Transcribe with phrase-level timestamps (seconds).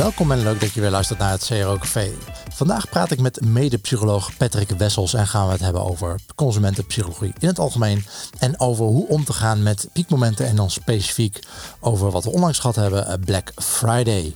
[0.00, 2.10] Welkom en leuk dat je weer luistert naar het CRO Café.
[2.54, 7.48] Vandaag praat ik met medepsycholoog Patrick Wessels en gaan we het hebben over consumentenpsychologie in
[7.48, 8.04] het algemeen
[8.38, 11.38] en over hoe om te gaan met piekmomenten en dan specifiek
[11.80, 14.34] over wat we onlangs gehad hebben, eh, Black Friday.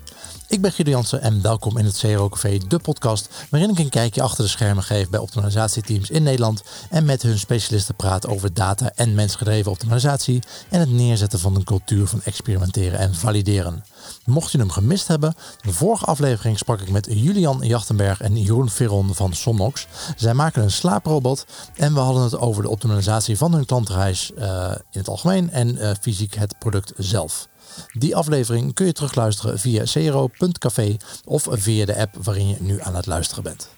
[0.55, 2.30] Ik ben Guido Jansen en welkom in het CRO
[2.68, 7.05] de podcast waarin ik een kijkje achter de schermen geef bij optimalisatieteams in Nederland en
[7.05, 12.06] met hun specialisten praat over data en mensgedreven optimalisatie en het neerzetten van een cultuur
[12.06, 13.84] van experimenteren en valideren.
[14.24, 18.71] Mocht je hem gemist hebben, de vorige aflevering sprak ik met Julian Jachtenberg en Jeroen
[18.71, 19.87] Veron van Somnox.
[20.16, 24.71] Zij maken een slaaprobot en we hadden het over de optimalisatie van hun klantreis uh,
[24.91, 27.48] in het algemeen en uh, fysiek het product zelf.
[27.92, 32.95] Die aflevering kun je terugluisteren via cro.café of via de app waarin je nu aan
[32.95, 33.69] het luisteren bent.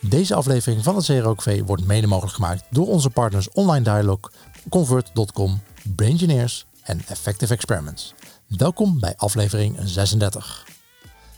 [0.00, 4.20] Deze aflevering van het CRO Café wordt mede mogelijk gemaakt door onze partners Online Dialog,
[4.68, 5.60] Convert.com,
[5.96, 8.14] Braingineers en Effective Experiments.
[8.58, 10.66] Welkom bij aflevering 36.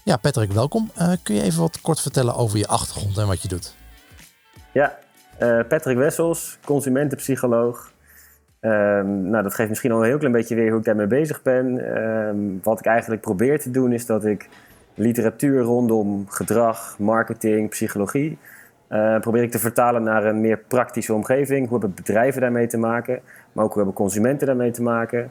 [0.05, 0.91] Ja, Patrick, welkom.
[0.99, 3.75] Uh, kun je even wat kort vertellen over je achtergrond en wat je doet?
[4.73, 4.99] Ja,
[5.41, 7.93] uh, Patrick Wessels, consumentenpsycholoog.
[8.61, 11.43] Um, nou, dat geeft misschien al een heel klein beetje weer hoe ik daarmee bezig
[11.43, 11.97] ben.
[12.03, 14.49] Um, wat ik eigenlijk probeer te doen is dat ik
[14.95, 18.39] literatuur rondom gedrag, marketing, psychologie...
[18.93, 21.69] Uh, probeer ik te vertalen naar een meer praktische omgeving.
[21.69, 23.21] Hoe hebben bedrijven daarmee te maken?
[23.53, 25.31] Maar ook hoe hebben consumenten daarmee te maken?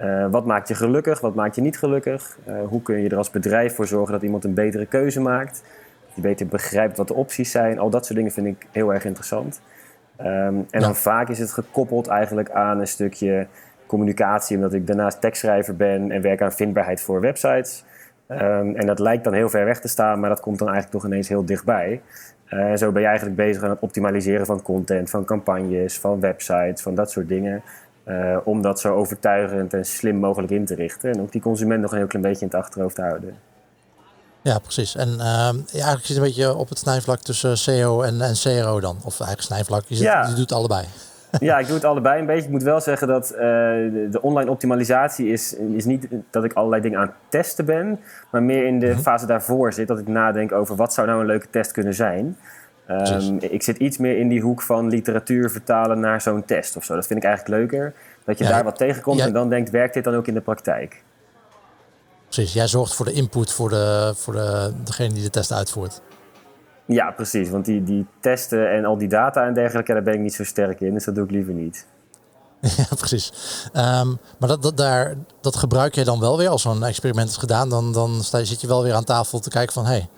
[0.00, 2.38] Uh, wat maakt je gelukkig, wat maakt je niet gelukkig?
[2.48, 5.62] Uh, hoe kun je er als bedrijf voor zorgen dat iemand een betere keuze maakt?
[6.06, 7.78] Dat je beter begrijpt wat de opties zijn.
[7.78, 9.60] Al dat soort dingen vind ik heel erg interessant.
[10.20, 13.46] Um, en dan vaak is het gekoppeld eigenlijk aan een stukje
[13.86, 17.84] communicatie, omdat ik daarnaast tekstschrijver ben en werk aan vindbaarheid voor websites.
[18.28, 20.96] Um, en dat lijkt dan heel ver weg te staan, maar dat komt dan eigenlijk
[20.96, 22.00] toch ineens heel dichtbij.
[22.50, 26.20] Uh, en zo ben je eigenlijk bezig aan het optimaliseren van content, van campagnes, van
[26.20, 27.62] websites, van dat soort dingen.
[28.08, 31.12] Uh, om dat zo overtuigend en slim mogelijk in te richten.
[31.12, 33.34] En ook die consument nog een heel klein beetje in het achterhoofd te houden.
[34.44, 34.96] Ja, precies.
[34.96, 38.80] En uh, ja, eigenlijk zit een beetje op het snijvlak tussen SEO en, en CRO
[38.80, 38.96] dan.
[39.04, 40.26] Of eigenlijk snijvlak, je, zit, ja.
[40.26, 40.84] je doet allebei.
[41.40, 42.44] Ja, ik doe het allebei een beetje.
[42.44, 46.52] Ik moet wel zeggen dat uh, de, de, online optimalisatie is, is niet dat ik
[46.52, 48.00] allerlei dingen aan het testen ben.
[48.30, 49.02] Maar meer in de mm-hmm.
[49.02, 52.36] fase daarvoor zit dat ik nadenk over wat zou nou een leuke test kunnen zijn.
[52.88, 56.84] Um, ik zit iets meer in die hoek van literatuur vertalen naar zo'n test of
[56.84, 56.94] zo.
[56.94, 57.94] Dat vind ik eigenlijk leuker.
[58.24, 59.26] Dat je ja, daar wat tegenkomt ja.
[59.26, 61.02] en dan denkt, werkt dit dan ook in de praktijk?
[62.34, 66.00] Precies, jij zorgt voor de input voor, de, voor de, degene die de test uitvoert.
[66.86, 67.50] Ja, precies.
[67.50, 70.44] Want die, die testen en al die data en dergelijke, daar ben ik niet zo
[70.44, 70.94] sterk in.
[70.94, 71.86] Dus dat doe ik liever niet.
[72.76, 73.32] Ja, precies.
[73.76, 77.36] Um, maar dat, dat, daar, dat gebruik je dan wel weer als zo'n experiment is
[77.36, 77.68] gedaan.
[77.68, 79.84] Dan, dan sta, zit je wel weer aan tafel te kijken van...
[79.84, 80.08] hé, hey,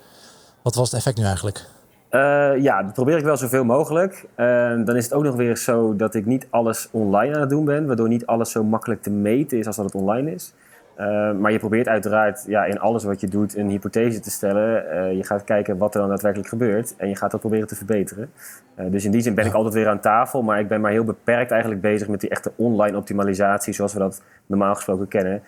[0.61, 1.65] wat was het effect nu eigenlijk?
[2.11, 4.25] Uh, ja, dat probeer ik wel zoveel mogelijk.
[4.35, 7.49] Uh, dan is het ook nog weer zo dat ik niet alles online aan het
[7.49, 10.53] doen ben, waardoor niet alles zo makkelijk te meten is als dat het online is.
[10.99, 15.15] Uh, maar je probeert uiteraard ja, in alles wat je doet een hypothese te stellen.
[15.17, 18.31] je gaat kijken wat er dan daadwerkelijk gebeurt en je gaat dat proberen te verbeteren.
[18.75, 21.03] dus in die zin ben ik altijd weer aan tafel, maar ik ben maar heel
[21.03, 25.41] beperkt eigenlijk bezig met die echte online optimalisatie zoals we dat normaal gesproken kennen.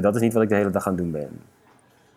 [0.00, 1.28] dat is niet wat ik de hele dag aan het doen ben.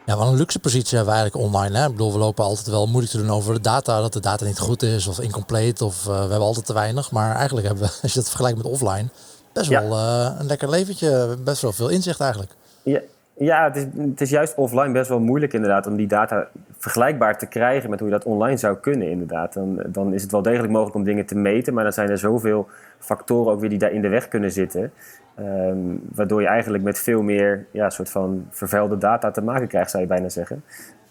[0.06, 1.78] Ja, wat een luxe positie hebben we eigenlijk online.
[1.78, 1.86] Hè?
[1.86, 4.02] Ik bedoel, we lopen altijd wel moeilijk te doen over de data.
[4.02, 7.12] Dat de data niet goed is of incomplete of we hebben altijd te weinig.
[7.12, 9.10] Maar eigenlijk hebben we, als je dat vergelijkt met offline,
[9.54, 9.82] best ja.
[9.82, 9.98] wel
[10.40, 11.38] een lekker leventje.
[11.44, 12.56] Best wel veel inzicht eigenlijk.
[12.86, 13.00] Ja,
[13.34, 16.48] ja het, is, het is juist offline best wel moeilijk inderdaad om die data
[16.78, 19.54] vergelijkbaar te krijgen met hoe je dat online zou kunnen inderdaad.
[19.54, 21.74] Dan, dan is het wel degelijk mogelijk om dingen te meten.
[21.74, 22.68] Maar dan zijn er zoveel
[23.00, 24.92] factoren ook weer die daar in de weg kunnen zitten.
[25.40, 29.92] Um, waardoor je eigenlijk met veel meer ja, soort van vervuilde data te maken krijgt,
[29.92, 30.64] zou je bijna zeggen.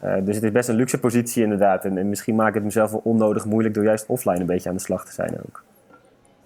[0.04, 1.84] Uh, dus het is best een luxe positie inderdaad.
[1.84, 4.68] En, en, misschien maak ik het mezelf wel onnodig moeilijk door juist offline een beetje
[4.68, 5.62] aan de slag te zijn ook.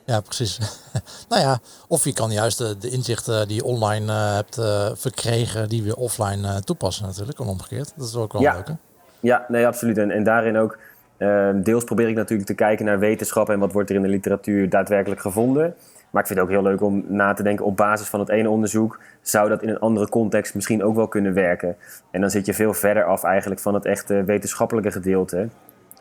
[0.09, 0.59] Ja, precies.
[1.29, 1.59] nou ja,
[1.89, 5.83] of je kan juist de, de inzichten die je online uh, hebt uh, verkregen, die
[5.83, 7.93] weer offline toepassen natuurlijk, omgekeerd.
[7.97, 8.55] Dat is ook wel ja.
[8.55, 8.75] leuk hè?
[9.21, 9.99] Ja, nee, absoluut.
[9.99, 10.79] En, en daarin ook,
[11.17, 14.09] ehm, deels probeer ik natuurlijk te kijken naar wetenschap en wat wordt er in de
[14.09, 15.75] literatuur daadwerkelijk gevonden.
[16.11, 18.29] Maar ik vind het ook heel leuk om na te denken op basis van het
[18.29, 21.77] ene onderzoek, zou dat in een andere context misschien ook wel kunnen werken.
[22.11, 25.49] En dan zit je veel verder af eigenlijk van het echte wetenschappelijke gedeelte.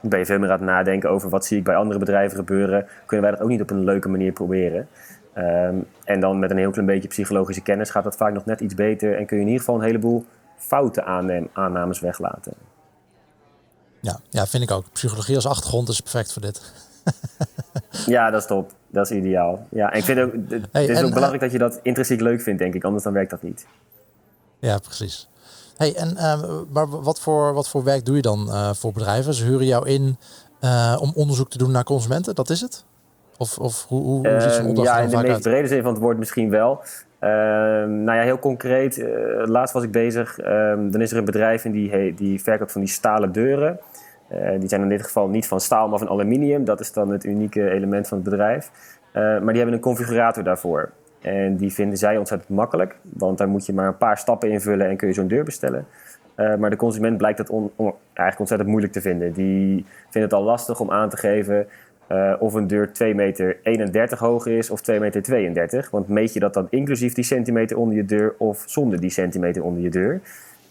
[0.01, 2.87] Ben je veel meer aan het nadenken over wat zie ik bij andere bedrijven gebeuren.
[3.05, 4.87] Kunnen wij dat ook niet op een leuke manier proberen?
[5.37, 8.59] Um, en dan met een heel klein beetje psychologische kennis gaat dat vaak nog net
[8.59, 9.17] iets beter.
[9.17, 10.25] En kun je in ieder geval een heleboel
[10.57, 11.03] foute
[11.53, 12.53] aannames weglaten.
[14.01, 14.85] Ja, ja, vind ik ook.
[14.91, 16.73] Psychologie als achtergrond is perfect voor dit.
[18.15, 18.71] ja, dat is top.
[18.87, 19.67] Dat is ideaal.
[19.69, 22.21] Ja, en ik vind ook, het hey, is en, ook belangrijk dat je dat intrinsiek
[22.21, 22.83] leuk vindt, denk ik.
[22.83, 23.65] Anders dan werkt dat niet.
[24.59, 25.29] Ja, precies.
[25.77, 26.41] Hey, en, uh,
[26.73, 29.33] maar wat voor, wat voor werk doe je dan uh, voor bedrijven?
[29.33, 30.17] Ze huren jou in
[30.63, 32.85] uh, om onderzoek te doen naar consumenten, dat is het?
[33.37, 36.01] Of, of hoe, hoe, hoe ziet zo'n Ja, in de meest brede zin van het
[36.01, 36.81] woord misschien wel.
[37.19, 38.97] Ehm, nou ja, heel concreet.
[38.97, 39.07] Uh,
[39.45, 40.39] laatst was ik bezig.
[40.39, 43.79] Ehm, dan is er een bedrijf en die, die verkoopt van die stalen deuren.
[44.31, 46.65] Uh, die zijn in dit geval niet van staal, maar van aluminium.
[46.65, 48.71] Dat is dan het unieke element van het bedrijf.
[49.13, 50.91] Uh, maar die hebben een configurator daarvoor.
[51.21, 52.95] En die vinden zij ontzettend makkelijk.
[53.01, 55.85] Want daar moet je maar een paar stappen invullen en kun je zo'n deur bestellen.
[56.35, 59.33] maar de consument blijkt dat on, on, eigenlijk ontzettend moeilijk te vinden.
[59.33, 61.67] Die vindt het al lastig om aan te geven
[62.11, 65.89] uh, of een deur 2 meter 31 hoog is of 2 meter 32.
[65.89, 69.63] Want meet je dat dan inclusief die centimeter onder je deur of zonder die centimeter
[69.63, 70.21] onder je deur?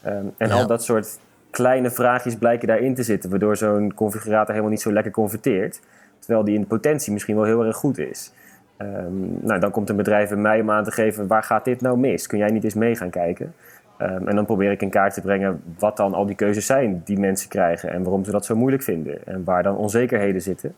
[0.06, 0.54] Um, en ja.
[0.54, 1.18] al dat soort
[1.50, 5.80] kleine vraagjes blijken daarin te zitten, waardoor zo'n configurator helemaal niet zo lekker converteert.
[6.18, 8.32] Terwijl die in de potentie misschien wel heel erg goed is.
[8.78, 11.80] Um, nou, dan komt een bedrijf bij mij om aan te geven, waar gaat dit
[11.80, 12.26] nou mis?
[12.26, 13.54] Kun jij niet eens mee gaan kijken?
[13.98, 17.02] Um, en dan probeer ik in kaart te brengen wat dan al die keuzes zijn
[17.04, 20.74] die mensen krijgen en waarom ze dat zo moeilijk vinden en waar dan onzekerheden zitten.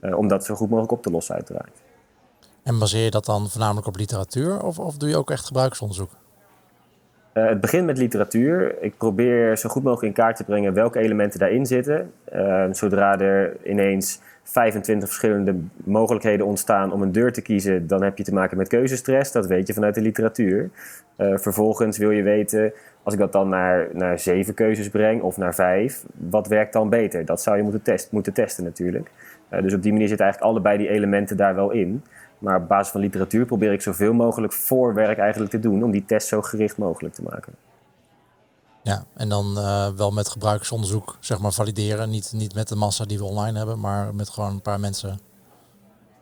[0.00, 1.82] Uh, om dat zo goed mogelijk op te lossen, uiteraard.
[2.62, 6.10] En baseer je dat dan voornamelijk op literatuur of, of doe je ook echt gebruiksonderzoek?
[7.34, 8.82] Uh, het begint met literatuur.
[8.82, 12.12] Ik probeer zo goed mogelijk in kaart te brengen welke elementen daarin zitten.
[12.34, 15.54] Uh, zodra er ineens 25 verschillende
[15.84, 19.32] mogelijkheden ontstaan om een deur te kiezen, dan heb je te maken met keuzestress.
[19.32, 20.70] Dat weet je vanuit de literatuur.
[21.16, 22.72] Uh, vervolgens wil je weten,
[23.02, 26.88] als ik dat dan naar, naar zeven keuzes breng of naar vijf, wat werkt dan
[26.88, 27.24] beter?
[27.24, 29.10] Dat zou je moeten, test, moeten testen natuurlijk.
[29.52, 32.02] Uh, dus op die manier zitten eigenlijk allebei die elementen daar wel in.
[32.38, 36.04] Maar op basis van literatuur probeer ik zoveel mogelijk voorwerk eigenlijk te doen om die
[36.04, 37.52] test zo gericht mogelijk te maken.
[38.82, 42.10] Ja, en dan uh, wel met gebruiksonderzoek zeg maar valideren.
[42.10, 45.20] Niet, niet met de massa die we online hebben, maar met gewoon een paar mensen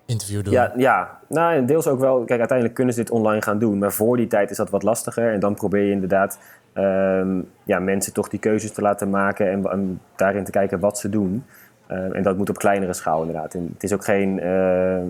[0.06, 0.52] interview doen.
[0.52, 1.19] Ja, ja.
[1.28, 2.25] Nou, deels ook wel.
[2.25, 3.78] Kijk, uiteindelijk kunnen ze dit online gaan doen.
[3.78, 5.32] Maar voor die tijd is dat wat lastiger.
[5.32, 6.38] En dan probeer je inderdaad
[6.75, 11.08] um, ja, mensen toch die keuzes te laten maken en, daarin te kijken wat ze
[11.08, 11.44] doen.
[11.90, 13.55] Uh, en dat moet op kleinere schaal inderdaad.
[13.55, 14.37] En het is ook geen...
[14.38, 15.00] Uh,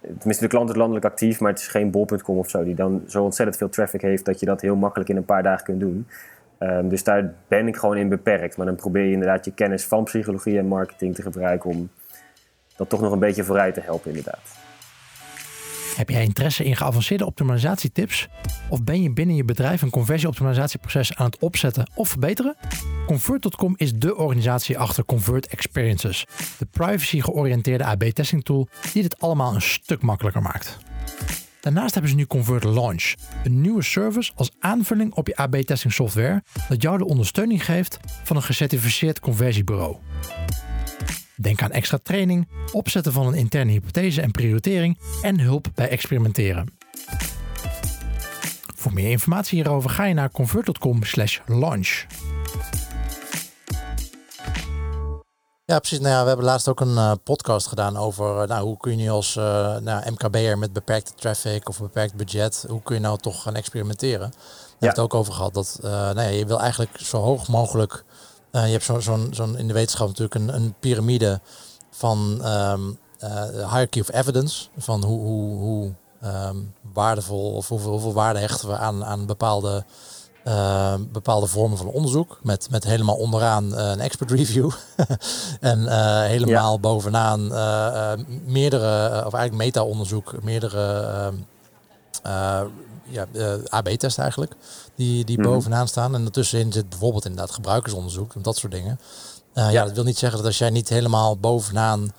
[0.00, 2.64] tenminste, de klant is landelijk actief, maar het is geen bol.com of zo...
[2.64, 4.24] die dan zo ontzettend veel traffic heeft...
[4.24, 6.06] dat je dat heel makkelijk in een paar dagen kunt doen.
[6.58, 8.56] Um, dus daar ben ik gewoon in beperkt.
[8.56, 11.70] Maar dan probeer je inderdaad je kennis van psychologie en marketing te gebruiken...
[11.70, 11.90] om
[12.76, 14.64] dat toch nog een beetje vooruit te helpen inderdaad.
[15.96, 18.28] Heb jij interesse in geavanceerde optimalisatietips?
[18.68, 22.56] Of ben je binnen je bedrijf een conversieoptimalisatieproces aan het opzetten of verbeteren?
[23.06, 26.26] Convert.com is de organisatie achter Convert Experiences,
[26.58, 30.78] de privacy-georiënteerde AB-testing tool die dit allemaal een stuk makkelijker maakt.
[31.66, 33.14] Daarnaast hebben ze nu Convert Launch,
[33.44, 38.36] een nieuwe service als aanvulling op je AB-testing software dat jou de ondersteuning geeft van
[38.36, 39.96] een gecertificeerd conversiebureau.
[41.36, 46.68] Denk aan extra training, opzetten van een interne hypothese en prioritering en hulp bij experimenteren.
[48.74, 52.06] Voor meer informatie hierover ga je naar convert.com/launch.
[55.66, 55.98] Ja, precies.
[55.98, 58.90] Nou ja, we hebben laatst ook een uh, podcast gedaan over uh, nou, hoe kun
[58.90, 63.00] je nu als uh, nou, MKB'er met beperkte traffic of beperkt budget, hoe kun je
[63.00, 64.30] nou toch gaan experimenteren?
[64.30, 64.70] Daar ja.
[64.70, 68.04] hebben het ook over gehad dat nou ja, je wil eigenlijk zo hoog mogelijk
[68.50, 71.40] je hebt zo'n zo zo in de wetenschap natuurlijk een, een piramide
[71.90, 72.98] van um,
[73.50, 74.68] hierarchy of evidence.
[74.76, 75.92] Van hoe, hoe, hoe
[76.24, 79.84] um, waardevol of hoeveel, hoeveel, waarde hechten we aan, aan bepaalde,
[80.46, 82.38] uh, bepaalde vormen van onderzoek.
[82.42, 84.70] Met, met helemaal onderaan een expert review.
[85.60, 85.78] en
[86.26, 86.78] helemaal ja.
[86.78, 87.40] bovenaan
[88.44, 91.34] meerdere, of eigenlijk meta-onderzoek, meerdere ehm,
[93.08, 94.54] ja, uh, AB-test eigenlijk,
[94.94, 95.52] die, die mm-hmm.
[95.52, 96.14] bovenaan staan.
[96.14, 99.00] En ertussenin zit bijvoorbeeld inderdaad gebruikersonderzoek en dat soort dingen.
[99.54, 99.68] Ja.
[99.68, 99.84] ja.
[99.84, 102.12] dat wil niet zeggen dat als jij niet helemaal bovenaan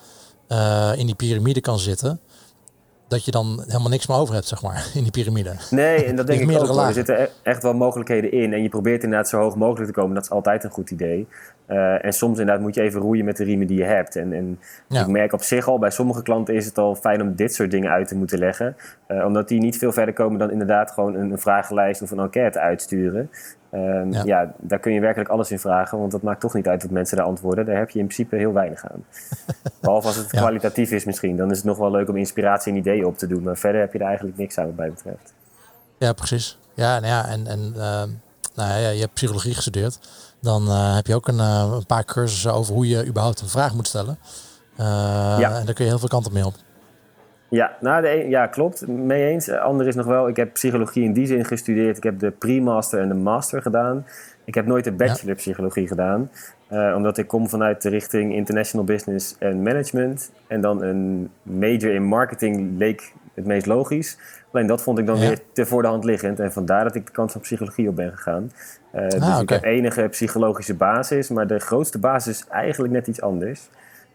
[0.96, 2.20] in die piramide kan zitten,
[3.08, 5.54] dat je dan helemaal niks meer over hebt, zeg maar, in die piramide.
[5.70, 6.78] Nee, en dat denk ik ook.
[6.78, 8.52] Er zitten e-, echt wel mogelijkheden in.
[8.52, 10.14] En je probeert inderdaad zo hoog mogelijk te komen.
[10.14, 11.26] Dat is altijd een goed idee.
[11.68, 14.16] Uh, en soms inderdaad moet je even roeien met de riemen die je hebt.
[14.16, 15.00] En, en ja.
[15.00, 17.70] ik merk op zich al, bij sommige klanten is het al fijn om dit soort
[17.70, 18.76] dingen uit te moeten leggen.
[19.08, 22.18] Uh, omdat die niet veel verder komen dan inderdaad gewoon een, een vragenlijst of een
[22.18, 23.30] enquête uitsturen.
[23.72, 24.22] Um, ja.
[24.24, 24.52] ja.
[24.58, 27.16] daar kun je werkelijk alles in vragen, want dat maakt toch niet uit wat mensen
[27.16, 27.66] daar antwoorden.
[27.66, 29.04] Daar heb je in principe heel weinig aan.
[29.80, 32.78] Behalve als het kwalitatief is misschien, dan is het nog wel leuk om inspiratie en
[32.78, 33.42] ideeën op te doen.
[33.42, 35.34] Maar verder heb je er eigenlijk niks aan wat mij betreft.
[35.98, 36.58] Ja, precies.
[36.74, 38.02] Ja, nou ja en, en uh,
[38.54, 39.98] nou ja, je hebt psychologie gestudeerd.
[40.40, 43.48] Dan uh, heb je ook een, uh, een, paar cursussen over hoe je überhaupt een
[43.48, 44.18] vraag moet stellen.
[44.76, 45.58] ja.
[45.58, 46.54] En daar kun je heel veel kanten mee op.
[47.48, 48.86] Ja, nou, de een, ja, klopt.
[48.86, 49.50] Mee eens.
[49.50, 51.96] Ander is nog wel, ik heb psychologie in die zin gestudeerd.
[51.96, 54.06] Ik heb de pre-master en de master gedaan.
[54.44, 56.30] Ik heb nooit de bachelor psychologie gedaan.
[56.72, 60.30] Uh, omdat ik kom vanuit de richting international business en management.
[60.46, 64.18] En dan een major in marketing leek het meest logisch.
[64.52, 65.28] Alleen dat vond ik dan ja.
[65.28, 66.40] weer te voor de hand liggend.
[66.40, 68.52] En vandaar dat ik de kant van psychologie op ben gegaan.
[68.94, 69.40] Uh, ah, dus okay.
[69.40, 71.28] ik heb enige psychologische basis.
[71.28, 73.68] Maar de grootste basis is eigenlijk net iets anders.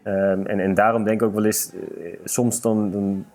[0.07, 3.25] Um, en, en daarom denk ik ook wel eens, uh, soms dan, dan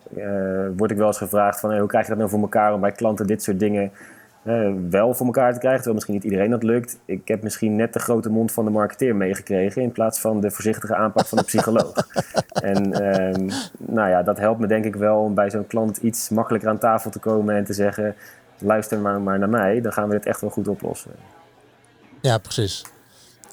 [0.76, 2.92] word ik wel eens gevraagd van hoe krijg je dat nou voor elkaar om bij
[2.92, 3.90] klanten dit soort dingen
[4.90, 5.82] wel voor elkaar te krijgen.
[5.82, 6.98] Terwijl misschien niet iedereen dat lukt.
[7.04, 10.50] Ik heb misschien net de grote mond van de marketeer meegekregen in plaats van de
[10.50, 11.92] voorzichtige aanpak van de psycholoog.
[12.52, 13.48] en ehm,
[13.78, 16.78] nou ja, dat helpt me denk ik wel om bij zo'n klant iets makkelijker aan
[16.78, 18.14] tafel te komen en te zeggen
[18.58, 21.10] luister maar, maar naar mij, dan gaan we dit echt wel goed oplossen.
[22.20, 22.84] Ja, precies.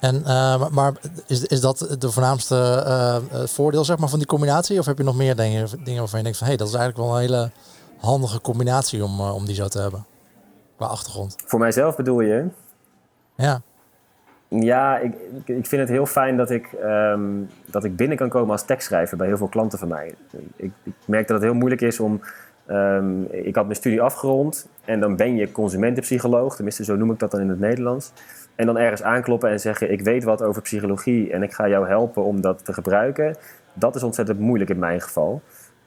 [0.00, 0.92] En, uh, maar
[1.26, 4.78] is, is dat de voornaamste uh, voordeel zeg maar, van die combinatie?
[4.78, 6.74] Of heb je nog meer dingen, dingen waarvan je denkt van hé, hey, dat is
[6.74, 7.50] eigenlijk wel een hele
[7.98, 10.06] handige combinatie om, uh, om die zo te hebben?
[10.76, 11.36] Qua achtergrond.
[11.44, 12.46] Voor mijzelf bedoel je?
[13.36, 13.60] Ja.
[14.48, 18.50] Ja, ik, ik vind het heel fijn dat ik, um, dat ik binnen kan komen
[18.50, 20.14] als tekstschrijver bij heel veel klanten van mij.
[20.56, 22.20] Ik, ik merk dat het heel moeilijk is om
[22.70, 27.18] Um, ik had mijn studie afgerond en dan ben je consumentenpsycholoog, tenminste zo noem ik
[27.18, 28.12] dat dan in het Nederlands.
[28.56, 31.88] En dan ergens aankloppen en zeggen: Ik weet wat over psychologie en ik ga jou
[31.88, 33.36] helpen om dat te gebruiken.
[33.72, 35.42] Dat is ontzettend moeilijk in mijn geval.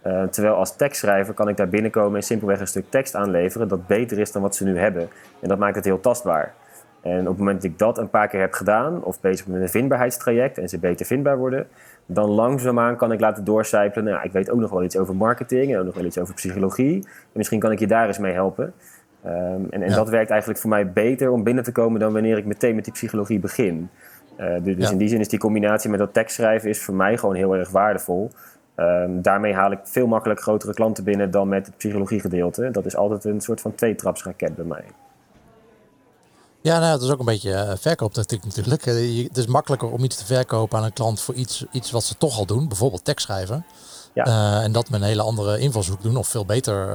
[0.07, 3.87] Uh, terwijl als tekstschrijver kan ik daar binnenkomen en simpelweg een stuk tekst aanleveren dat
[3.87, 5.09] beter is dan wat ze nu hebben.
[5.39, 6.53] En dat maakt het heel tastbaar.
[7.01, 9.61] En op het moment dat ik dat een paar keer heb gedaan, of bezig met
[9.61, 11.67] een vindbaarheidstraject en ze beter vindbaar worden,
[12.05, 14.11] dan langzaamaan kan ik laten doorcijpelen.
[14.11, 16.33] Nou, ik weet ook nog wel iets over marketing en ook nog wel iets over
[16.33, 16.95] psychologie.
[17.05, 18.73] En misschien kan ik je daar eens mee helpen.
[19.25, 22.37] Um, en, en dat werkt eigenlijk voor mij beter om binnen te komen dan wanneer
[22.37, 23.89] ik meteen met die psychologie begin.
[24.39, 24.91] Uh, dus ja.
[24.91, 27.69] in die zin is die combinatie met dat tekstschrijven is voor mij gewoon heel erg
[27.69, 28.31] waardevol.
[28.75, 32.71] Um, daarmee haal ik veel makkelijk grotere klanten binnen dan met het psychologiegedeelte.
[32.71, 34.83] Dat is altijd een soort van tweetrapsraket bij mij.
[36.61, 38.85] Ja, nou, dat is ook een beetje uh, verkooptactiek natuurlijk.
[38.85, 42.03] Uh, het is makkelijker om iets te verkopen aan een klant voor iets, iets wat
[42.03, 42.67] ze toch al doen.
[42.67, 43.65] Bijvoorbeeld tekst schrijven.
[44.13, 44.27] Ja.
[44.27, 46.17] Uh, en dat met een hele andere invalshoek doen.
[46.17, 46.87] Of veel beter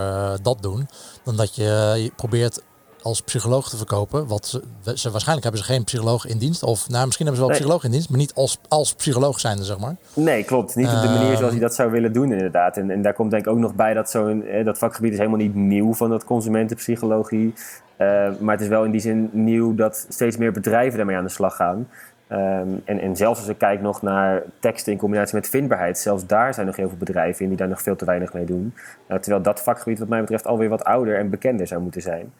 [0.43, 0.89] dat doen.
[1.23, 2.63] Dan dat je, je probeert
[3.03, 4.27] als psycholoog te verkopen.
[4.27, 4.63] Wat ze,
[4.95, 6.63] ze, waarschijnlijk hebben ze geen psycholoog in dienst.
[6.63, 7.59] Of nou, misschien hebben ze wel nee.
[7.59, 9.97] psycholoog in dienst, maar niet als, als psycholoog zijnde, zeg maar.
[10.15, 10.77] Nee, klopt.
[10.77, 12.77] Niet op de manier zoals je dat zou willen doen, inderdaad.
[12.77, 15.39] En, en daar komt denk ik ook nog bij dat zo'n dat vakgebied is helemaal
[15.39, 17.55] niet nieuw van dat consumentenpsychologie.
[17.99, 21.25] Uh, maar het is wel in die zin nieuw dat steeds meer bedrijven daarmee aan
[21.25, 21.89] de slag gaan.
[22.29, 26.27] Um, en, en zelfs als ik kijk nog naar teksten in combinatie met vindbaarheid, zelfs
[26.27, 28.75] daar zijn nog heel veel bedrijven in die daar nog veel te weinig mee doen.
[29.09, 32.33] Uh, terwijl dat vakgebied wat mij betreft alweer wat ouder en bekender zou moeten zijn.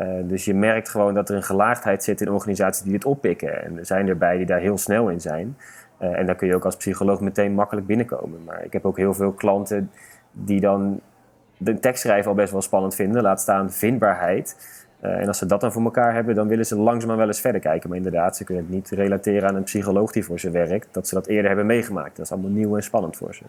[0.00, 3.64] Uh, dus je merkt gewoon dat er een gelaagdheid zit in organisaties die dit oppikken.
[3.64, 5.56] En er zijn erbij die daar heel snel in zijn.
[5.98, 8.44] en daar kun je ook als psycholoog meteen makkelijk binnenkomen.
[8.44, 9.90] Maar ik heb ook heel veel klanten
[10.32, 11.00] die dan
[11.56, 14.56] de tekstschrijven al best wel spannend vinden, laat staan vindbaarheid.
[15.02, 17.40] Uh, en als ze dat dan voor elkaar hebben, dan willen ze langzaamaan wel eens
[17.40, 17.88] verder kijken.
[17.88, 21.08] Maar inderdaad, ze kunnen het niet relateren aan een psycholoog die voor ze werkt, dat
[21.08, 22.16] ze dat eerder hebben meegemaakt.
[22.16, 23.42] Dat is allemaal nieuw en spannend voor ze.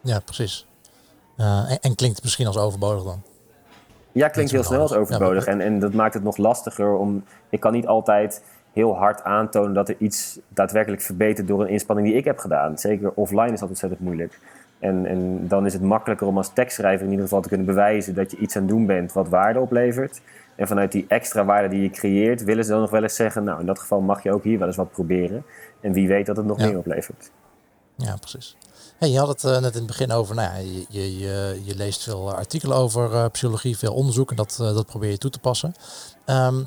[0.00, 0.66] Ja, precies.
[1.36, 3.22] Uh, en, en, klinkt het misschien als overbodig dan?
[4.12, 5.46] Ja, klinkt heel snel als overbodig.
[5.46, 7.24] Ja, en, en dat maakt het nog lastiger om.
[7.48, 12.08] Ik kan niet altijd heel hard aantonen dat er iets daadwerkelijk verbetert door een inspanning
[12.08, 12.78] die ik heb gedaan.
[12.78, 14.38] Zeker offline is dat ontzettend moeilijk.
[14.82, 18.14] En, en, dan is het makkelijker om als tekstschrijver in ieder geval te kunnen bewijzen
[18.14, 20.20] dat je iets aan het doen bent wat waarde oplevert.
[20.56, 23.44] En vanuit die extra waarde die je creëert, willen ze dan nog wel eens zeggen:
[23.44, 25.44] Nou, in dat geval mag je ook hier wel eens wat proberen.
[25.80, 26.66] En wie weet dat het nog ja.
[26.66, 27.30] meer oplevert.
[27.96, 28.56] Ja, precies.
[28.98, 30.58] Hey, je had het uh, net in het begin over, nou ja,
[30.88, 34.86] je, je, je, leest veel artikelen over uh, psychologie, veel onderzoek en dat, uh, dat
[34.86, 35.74] probeer je toe te passen.
[36.26, 36.66] Um,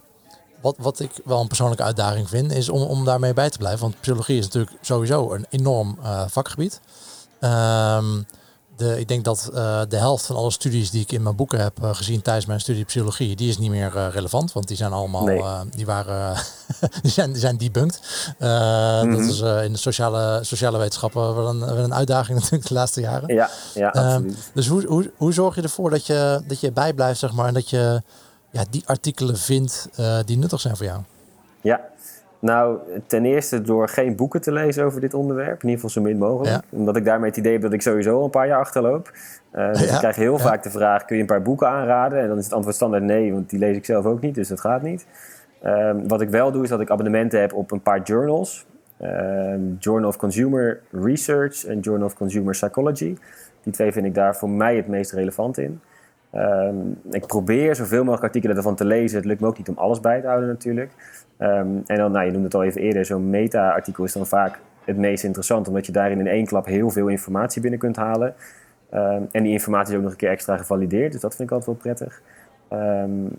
[0.62, 3.82] wat, wat ik wel een persoonlijke uitdaging vind, is om, om daarmee bij te blijven.
[3.82, 6.82] Want psychologie is natuurlijk sowieso een enorm vakgebied.
[7.46, 8.26] Um,
[8.78, 11.60] de, ik denk dat uh, de helft van alle studies die ik in mijn boeken
[11.60, 14.78] heb uh, gezien tijdens mijn studie psychologie, die is niet meer uh, relevant, want die
[14.78, 15.44] zijn allemaal, nee.
[15.70, 16.36] die waren,
[17.02, 18.00] die zijn, die zijn debunked.
[18.40, 19.12] Mm -hmm.
[19.12, 23.02] Dat is in de sociale, sociale wetenschappen wel een, wel een uitdaging natuurlijk de laatste
[23.02, 23.34] jaren.
[23.34, 24.38] Ja, ja absoluut.
[24.54, 27.54] dus hoe, hoe, hoe zorg je ervoor dat je, dat je bijblijft, zeg maar, en
[27.54, 28.02] dat je
[28.52, 29.90] ja, die artikelen vindt
[30.26, 31.02] die nuttig zijn voor jou?
[31.62, 31.82] Ja,
[32.46, 35.64] nou, ten eerste door geen boeken te lezen over dit onderwerp.
[35.64, 36.56] In ieder geval zo min mogelijk.
[36.56, 36.62] Ja.
[36.70, 39.12] Omdat ik daarmee het idee heb dat ik sowieso al een paar jaar achterloop.
[39.56, 39.94] Uh, dus ja.
[39.94, 40.40] ik krijg heel ja.
[40.40, 42.20] vaak de vraag, kun je een paar boeken aanraden?
[42.20, 44.36] En dan is het antwoord standaard nee, want die lees ik zelf ook niet.
[44.36, 45.06] Dus dat gaat niet.
[45.66, 48.66] Um, wat ik wel doe, is dat ik abonnementen heb op een paar journals.
[49.02, 53.18] Um, Journal of Consumer Research en Journal of Consumer Psychology.
[53.64, 55.80] Die twee vind ik daar voor mij het meest relevant in.
[56.36, 59.18] Um, ik probeer zoveel mogelijk artikelen ervan te lezen.
[59.18, 60.92] Het lukt me ook niet om alles bij te houden natuurlijk.
[61.40, 64.60] Um, en dan, nou, je noemde het al even eerder, zo'n meta-artikel is dan vaak
[64.86, 68.34] het meest interessant, omdat je daarin in één klap heel veel informatie binnen kunt halen.
[68.94, 71.56] Um, en die informatie is ook nog een keer extra gevalideerd, dus dat vind ik
[71.56, 72.22] altijd wel prettig.
[72.74, 73.30] Um,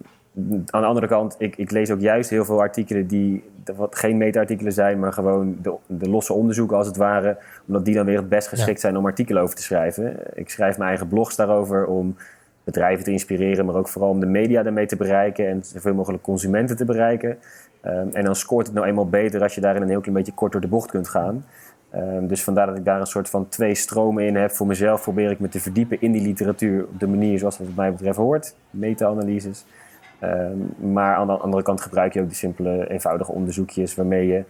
[0.70, 3.44] aan de andere kant, ik, ik, lees ook juist heel veel artikelen die
[3.76, 7.94] wat geen meta-artikelen zijn, maar gewoon de, de, losse onderzoeken als het ware, omdat die
[7.94, 8.88] dan weer het best geschikt ja.
[8.88, 10.16] zijn om artikelen over te schrijven.
[10.34, 12.16] Ik schrijf mijn eigen blogs daarover om
[12.64, 16.22] bedrijven te inspireren, maar ook vooral om de media daarmee te bereiken en zoveel mogelijk
[16.22, 17.38] consumenten te bereiken.
[17.86, 20.32] Um, en dan scoort het nou eenmaal beter als je daarin een heel klein beetje
[20.32, 21.44] kort door de bocht kunt gaan.
[21.90, 24.50] Ehm, dus vandaar dat ik daar een soort van twee stromen in heb.
[24.50, 27.66] Voor mezelf probeer ik me te verdiepen in die literatuur op de manier zoals het
[27.66, 28.54] wat mij betreft hoort.
[28.70, 29.64] Meta-analyses.
[30.18, 34.44] Ehm, maar aan de andere kant gebruik je ook die simpele, eenvoudige onderzoekjes waarmee je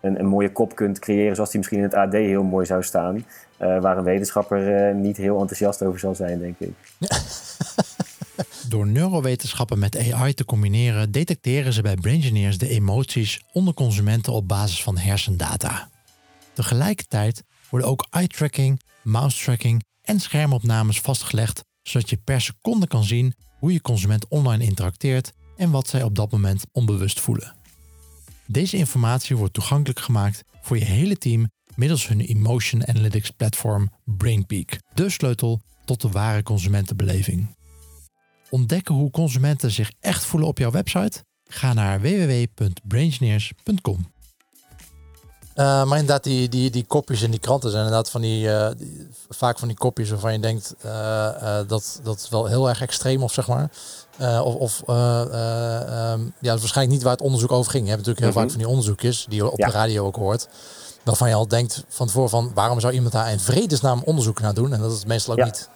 [0.00, 2.82] een, een, mooie kop kunt creëren, zoals die misschien in het AD heel mooi zou
[2.82, 3.16] staan.
[3.16, 6.72] Uh, waar een wetenschapper uh, niet heel enthousiast over zal zijn, denk ik.
[8.68, 14.48] Door neurowetenschappen met AI te combineren, detecteren ze bij Braingineers de emoties onder consumenten op
[14.48, 15.90] basis van hersendata.
[16.52, 23.72] Tegelijkertijd worden ook eye-tracking, mouse-tracking en schermopnames vastgelegd, zodat je per seconde kan zien hoe
[23.72, 27.56] je consument online interacteert en wat zij op dat moment onbewust voelen.
[28.46, 34.78] Deze informatie wordt toegankelijk gemaakt voor je hele team middels hun Emotion Analytics platform BrainPeak,
[34.94, 37.56] de sleutel tot de ware consumentenbeleving.
[38.50, 41.24] Ontdekken hoe consumenten zich echt voelen op jouw website?
[41.44, 44.06] Ga naar www.braingineers.com.
[45.58, 48.68] Uh, maar inderdaad, die, die, die kopjes in die kranten zijn inderdaad van die, uh,
[48.76, 52.82] die vaak van die kopjes waarvan je denkt uh, dat dat is wel heel erg
[52.82, 53.70] extreem of zeg maar.
[54.42, 57.84] of of um, ja, waarschijnlijk niet waar het onderzoek over ging.
[57.84, 58.52] Je hebt natuurlijk heel vaak mhm.
[58.52, 60.48] van die onderzoekjes die je op de radio ook hoort.
[61.04, 64.54] Waarvan je al denkt van tevoren van waarom zou iemand daar in vredesnaam onderzoek naar
[64.54, 64.72] doen?
[64.72, 65.68] En dat is meestal ook niet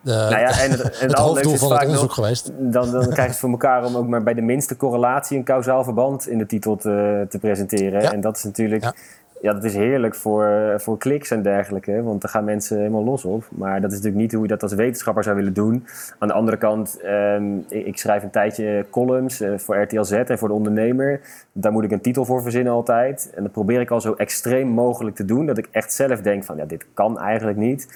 [0.00, 2.52] de, nou ja, en het, het, hoofddoel van het onderzoek geweest.
[2.58, 5.44] Dan, dan krijg je het voor elkaar om ook maar bij de minste correlatie een
[5.44, 8.12] kausaal verband in de titel te, te presenteren.
[8.12, 8.92] En dat is natuurlijk
[9.40, 13.24] ja, dat is heerlijk voor, voor kliks en dergelijke, want daar gaan mensen helemaal los
[13.24, 13.44] op.
[13.48, 15.86] Maar dat is natuurlijk niet hoe je dat als wetenschapper zou willen doen.
[16.18, 20.38] Aan de andere kant, ehm, ik, schrijf een tijdje columns uh, voor RTL Z en
[20.38, 21.20] voor de ondernemer.
[21.52, 23.30] Daar moet ik een titel voor verzinnen altijd.
[23.34, 26.44] En dat probeer ik al zo extreem mogelijk te doen, dat ik echt zelf denk
[26.44, 27.88] van, ja, dit kan eigenlijk niet.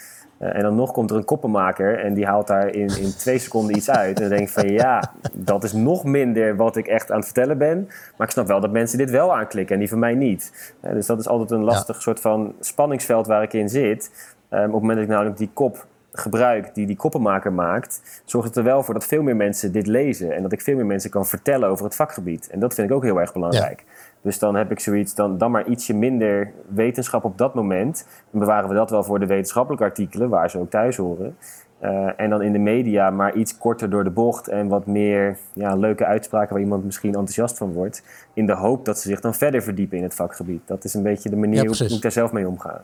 [0.45, 3.39] Eh, en dan nog komt er een koppenmaker en die haalt daar in, in twee
[3.39, 4.17] seconden iets uit.
[4.17, 7.25] En dan denk ik van ja, dat is nog minder wat ik echt aan het
[7.25, 7.89] vertellen ben.
[8.17, 10.75] Maar ik snap wel dat mensen dit wel aanklikken en die van mij niet.
[10.81, 14.11] Uh, dus dat is altijd een lastig soort van spanningsveld waar ik in zit.
[14.51, 18.49] Um, op het moment dat ik namelijk die kop gebruik die die koppenmaker maakt, zorgt
[18.49, 20.33] het er wel voor dat veel meer mensen dit lezen.
[20.33, 22.49] En dat ik veel meer mensen kan vertellen over het vakgebied.
[22.51, 23.85] En dat vind ik ook heel erg belangrijk.
[24.25, 28.07] Dus dan heb ik zoiets, dan, dan maar ietsje minder wetenschap op dat moment.
[28.31, 31.37] Dan bewaren we dat wel voor de wetenschappelijke artikelen, waar ze ook thuis horen.
[31.83, 35.39] Uh, en dan in de media maar iets korter door de bocht en wat meer
[35.53, 38.03] ja, leuke uitspraken waar iemand misschien enthousiast van wordt.
[38.35, 40.61] In de hoop dat ze zich dan verder verdiepen in het vakgebied.
[40.67, 42.83] Dat is een beetje de manier hoe ik daar zelf mee omga.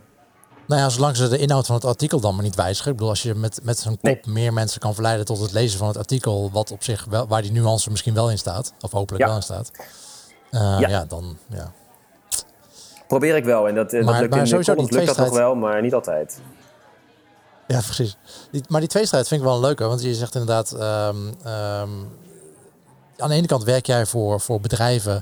[0.66, 2.90] Nou ja, zolang ze de inhoud van het artikel dan maar niet wijzigen.
[2.90, 5.78] Ik bedoel, als je met, met zo'n kop meer mensen kan verleiden tot het lezen
[5.78, 8.90] van het artikel, wat op zich wel, waar die nuance misschien wel in staat, of
[8.90, 9.70] hopelijk wel in staat.
[10.50, 10.88] Uh, ja.
[10.88, 11.04] ja.
[11.04, 11.72] dan ja.
[13.06, 13.68] Probeer ik wel.
[13.68, 15.94] En dat, maar, dat lukt maar in sowieso die lukt dat nog wel, maar niet
[15.94, 16.40] altijd.
[17.66, 18.16] Ja, precies.
[18.50, 19.84] Die, maar die tweestrijd vind ik wel een leuke.
[19.84, 20.72] Want je zegt inderdaad...
[20.72, 22.08] Um, um,
[23.16, 25.20] aan de ene kant werk jij voor, voor bedrijven...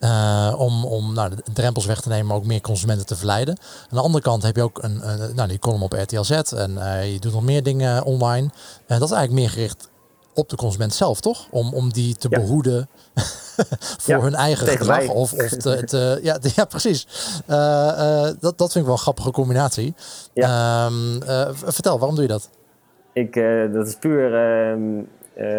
[0.00, 3.58] Uh, om om nou, de drempels weg te nemen, maar ook meer consumenten te verleiden.
[3.58, 6.30] Aan de andere kant heb je ook een, een nou, die column op RTL Z
[6.30, 8.50] en uh, je doet nog meer dingen online.
[8.86, 9.88] En dat is eigenlijk meer gericht
[10.36, 11.46] op de consument zelf, toch?
[11.50, 12.88] Om, om die te behoeden
[14.04, 15.08] voor hun eigen gedrag.
[15.08, 17.06] Of, of te, ja, ja, precies.
[17.50, 19.94] Uh, uh, dat, dat vind ik wel een grappige combinatie.
[20.32, 20.86] Ja.
[20.86, 22.50] Um, uh, vertel, waarom doe je dat?
[23.12, 23.34] Ik,
[23.72, 25.02] dat is puur ehm,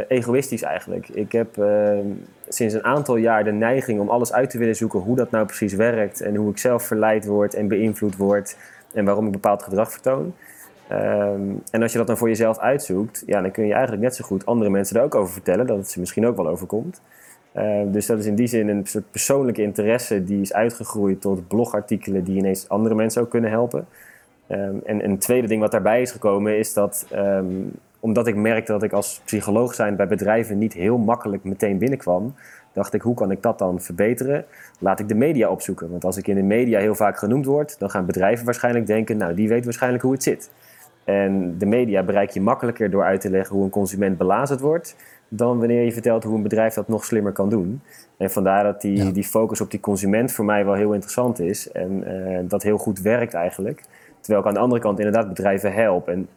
[0.08, 1.10] egoïstisch eigenlijk.
[1.10, 2.06] Ik heb ehm,
[2.50, 5.46] sinds een aantal jaar de neiging om alles uit te willen zoeken hoe dat nou
[5.46, 8.56] precies werkt en hoe ik zelf verleid word en beïnvloed word
[8.94, 10.34] en waarom ik bepaald gedrag vertoon.
[10.92, 14.16] Um, en als je dat dan voor jezelf uitzoekt, ja, dan kun je eigenlijk net
[14.16, 17.02] zo goed andere mensen er ook over vertellen, dat het ze misschien ook wel overkomt.
[17.58, 21.48] Uh, dus dat is in die zin een soort persoonlijke interesse die is uitgegroeid tot
[21.48, 23.88] blogartikelen die ineens andere mensen ook kunnen helpen.
[24.52, 27.08] Um, en een tweede ding wat daarbij is gekomen is dat,
[28.00, 32.36] omdat ik merkte dat ik als psycholoog zijn bij bedrijven niet heel makkelijk meteen binnenkwam,
[32.74, 34.46] dacht ik, hoe kan ik dat dan verbeteren?
[34.80, 35.92] Laat ik de media opzoeken.
[35.92, 39.18] Want als ik in de media heel vaak genoemd word, dan gaan bedrijven waarschijnlijk denken,
[39.18, 40.50] nou, die weet waarschijnlijk hoe het zit.
[41.08, 44.96] En de media bereik je makkelijker door uit te leggen hoe een consument belazerd wordt,
[45.28, 47.82] dan wanneer je vertelt hoe een bedrijf dat nog slimmer kan doen.
[48.18, 51.72] En vandaar dat die, die focus op die consument voor mij wel heel interessant is
[51.72, 53.84] en uh, dat heel goed werkt eigenlijk.
[54.20, 56.08] Terwijl ik aan de andere kant inderdaad bedrijven help.
[56.08, 56.28] En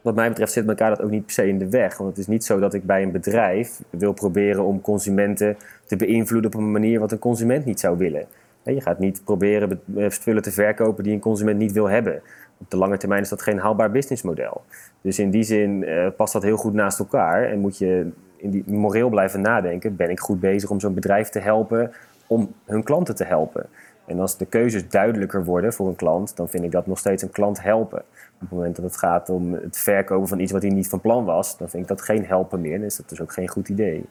[0.00, 1.96] wat mij betreft zit elkaar dat ook niet per se in de weg.
[1.96, 5.56] Want het is niet zo dat ik bij een bedrijf wil proberen om consumenten
[5.86, 8.26] te beïnvloeden op een manier wat een consument niet zou willen.
[8.64, 12.22] Je gaat niet proberen spullen te verkopen die een consument niet wil hebben
[12.60, 14.62] op de lange termijn is dat geen haalbaar businessmodel.
[15.00, 18.50] Dus in die zin uh, past dat heel goed naast elkaar en moet je in
[18.50, 19.96] die, moreel blijven nadenken.
[19.96, 21.92] Ben ik goed bezig om zo'n bedrijf te helpen
[22.26, 23.66] om hun klanten te helpen?
[24.06, 27.22] En als de keuzes duidelijker worden voor een klant, dan vind ik dat nog steeds
[27.22, 27.98] een klant helpen.
[27.98, 31.00] Op het moment dat het gaat om het verkopen van iets wat hij niet van
[31.00, 32.78] plan was, dan vind ik dat geen helpen meer.
[32.78, 34.04] Dan is dat dus ook geen goed idee.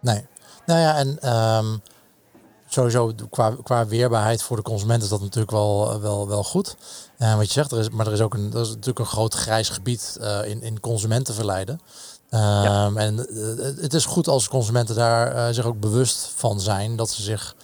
[0.00, 0.26] Nee.
[0.66, 1.80] Nou ja, en um,
[2.74, 6.76] sowieso qua, qua weerbaarheid voor de consument is dat natuurlijk wel, wel, wel goed.
[7.18, 9.06] Uh, wat je zegt, er is, maar er is ook een, er is natuurlijk een
[9.06, 11.80] groot grijs gebied uh, in, in consumentenverleiden.
[12.30, 12.64] Ja.
[12.64, 13.16] Ehm, en
[13.80, 17.54] het is goed als consumenten daar zich ook bewust van zijn dat ze zich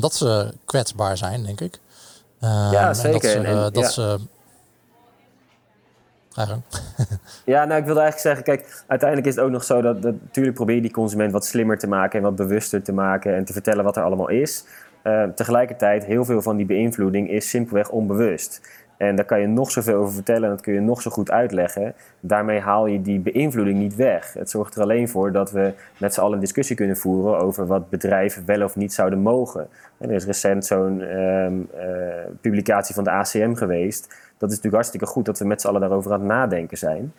[0.00, 1.80] dat ze kwetsbaar zijn, denk ik.
[2.40, 3.44] ja, zeker.
[3.44, 4.18] En dat ze, dat ze ja,
[7.64, 10.56] nou, ik wilde eigenlijk zeggen, kijk, uiteindelijk is het ook nog zo dat, dat natuurlijk
[10.56, 13.52] probeer je die consument wat slimmer te maken en wat bewuster te maken en te
[13.52, 14.64] vertellen wat er allemaal is.
[15.04, 18.60] Uh, tegelijkertijd, heel veel van die beïnvloeding is simpelweg onbewust.
[19.02, 21.30] En daar kan je nog zoveel over vertellen en dat kun je nog zo goed
[21.30, 21.94] uitleggen.
[22.20, 24.32] Daarmee haal je die beïnvloeding niet weg.
[24.32, 27.66] Het zorgt er alleen voor dat we met z'n allen een discussie kunnen voeren over
[27.66, 29.68] wat bedrijven wel of niet zouden mogen.
[29.98, 31.46] En er is recent zo'n uh,
[32.40, 34.06] publicatie van de ACM geweest.
[34.08, 37.12] Dat is natuurlijk hartstikke goed dat we met z'n allen daarover aan het nadenken zijn.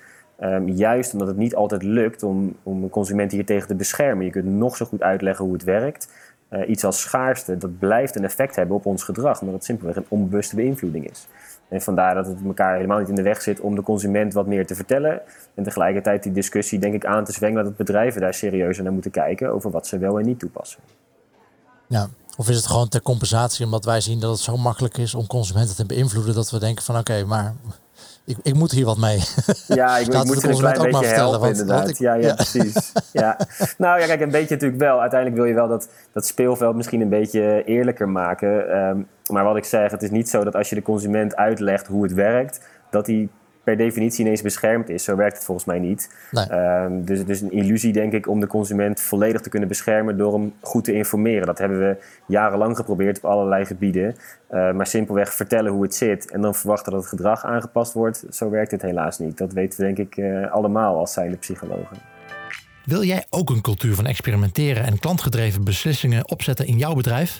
[0.43, 4.25] Um, juist omdat het niet altijd lukt om, om een consument hier tegen te beschermen.
[4.25, 6.07] Je kunt nog zo goed uitleggen hoe het werkt.
[6.49, 9.95] Uh, iets als schaarste, dat blijft een effect hebben op ons gedrag, omdat het simpelweg
[9.95, 11.27] een onbewuste beïnvloeding is.
[11.69, 14.47] En vandaar dat het elkaar helemaal niet in de weg zit om de consument wat
[14.47, 15.21] meer te vertellen.
[15.53, 19.11] En tegelijkertijd die discussie denk ik aan te zwengelen dat bedrijven daar serieuzer naar moeten
[19.11, 20.79] kijken over wat ze wel en niet toepassen.
[21.87, 25.15] Ja, of is het gewoon ter compensatie omdat wij zien dat het zo makkelijk is
[25.15, 27.53] om consumenten te beïnvloeden dat we denken van oké, maar
[28.25, 29.19] ik, ik moet hier wat mee.
[29.67, 31.89] Ja, ik, ik moet ze een klein beetje helpen want, inderdaad.
[31.89, 32.91] ik, ja, ja, precies.
[33.11, 33.37] Ja.
[33.77, 34.99] Nou ja, kijk, een beetje natuurlijk wel.
[35.01, 38.77] Uiteindelijk wil je wel dat, dat speelveld misschien een beetje eerlijker maken.
[38.77, 41.87] Um, maar wat ik zeg, het is niet zo dat als je de consument uitlegt
[41.87, 42.59] hoe het werkt,
[42.89, 43.29] dat hij
[43.63, 45.03] per definitie ineens beschermd is.
[45.03, 46.09] Zo werkt het volgens mij niet.
[46.51, 50.17] Um, dus het is een illusie, denk ik, om de consument volledig te kunnen beschermen
[50.17, 51.45] door hem goed te informeren.
[51.45, 54.15] Dat hebben we jarenlang geprobeerd op allerlei gebieden.
[54.51, 58.25] Uh, maar simpelweg vertellen hoe het zit en dan verwachten dat het gedrag aangepast wordt.
[58.29, 59.37] Zo werkt het helaas niet.
[59.37, 61.97] Dat weten we denk ik uh, allemaal als zijnde psychologen.
[62.85, 67.39] Wil jij ook een cultuur van experimenteren en klantgedreven beslissingen opzetten in jouw bedrijf?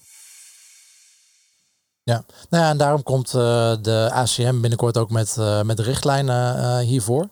[2.03, 3.41] Ja, nou ja, en daarom komt uh,
[3.81, 7.29] de ACM binnenkort ook met, uh, met richtlijnen uh, hiervoor.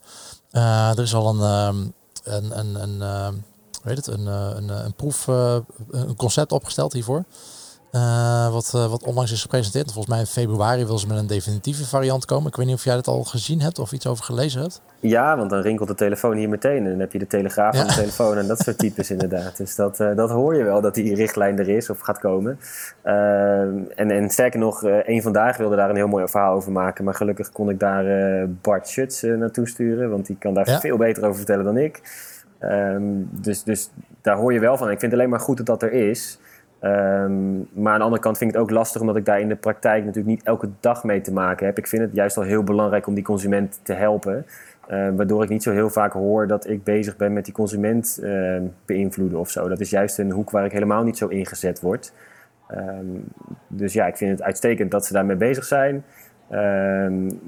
[0.52, 3.44] er is al een, een, een, een,
[3.84, 5.28] weet het, een, een, een proef,
[5.92, 7.24] een concept opgesteld hiervoor.
[7.92, 9.92] Uh, wat, uh, wat onlangs is gepresenteerd.
[9.92, 12.48] Volgens mij in februari wil ze met een definitieve variant komen.
[12.48, 14.82] Ik weet niet of jij dat al gezien hebt of iets over gelezen hebt.
[15.00, 16.84] Ja, want dan rinkelt de telefoon hier meteen.
[16.84, 17.82] En dan heb je de telegraaf ja.
[17.82, 19.58] aan de telefoon en dat soort types inderdaad.
[19.58, 22.60] Dus dat, uh, dat hoor je wel, dat die richtlijn er is of gaat komen.
[23.04, 27.04] en, en sterker nog, één vandaag wilde daar een heel mooi verhaal over maken.
[27.04, 28.06] Maar gelukkig kon ik daar
[28.62, 30.10] Bart Schutz naartoe sturen.
[30.10, 30.80] Want die kan daar ja.
[30.80, 32.02] veel beter over vertellen dan ik.
[32.62, 33.90] Um, dus, dus
[34.22, 34.92] daar hoor je wel van.
[34.92, 36.40] Ik vind het alleen maar goed dat dat er is.
[36.84, 39.50] Um, maar aan de andere kant vind ik het ook lastig omdat ik daar in
[39.50, 41.78] de praktijk natuurlijk niet elke dag mee te maken heb.
[41.78, 44.46] Ik vind het juist al heel belangrijk om die consument te helpen.
[44.92, 48.20] Uh, waardoor ik niet zo heel vaak hoor dat ik bezig ben met die consument
[48.22, 49.68] uh, beïnvloeden of zo.
[49.68, 52.14] Dat is juist een hoek waar ik helemaal niet zo ingezet word.
[53.68, 56.04] Dus ja, ik vind het uitstekend dat ze daarmee bezig zijn.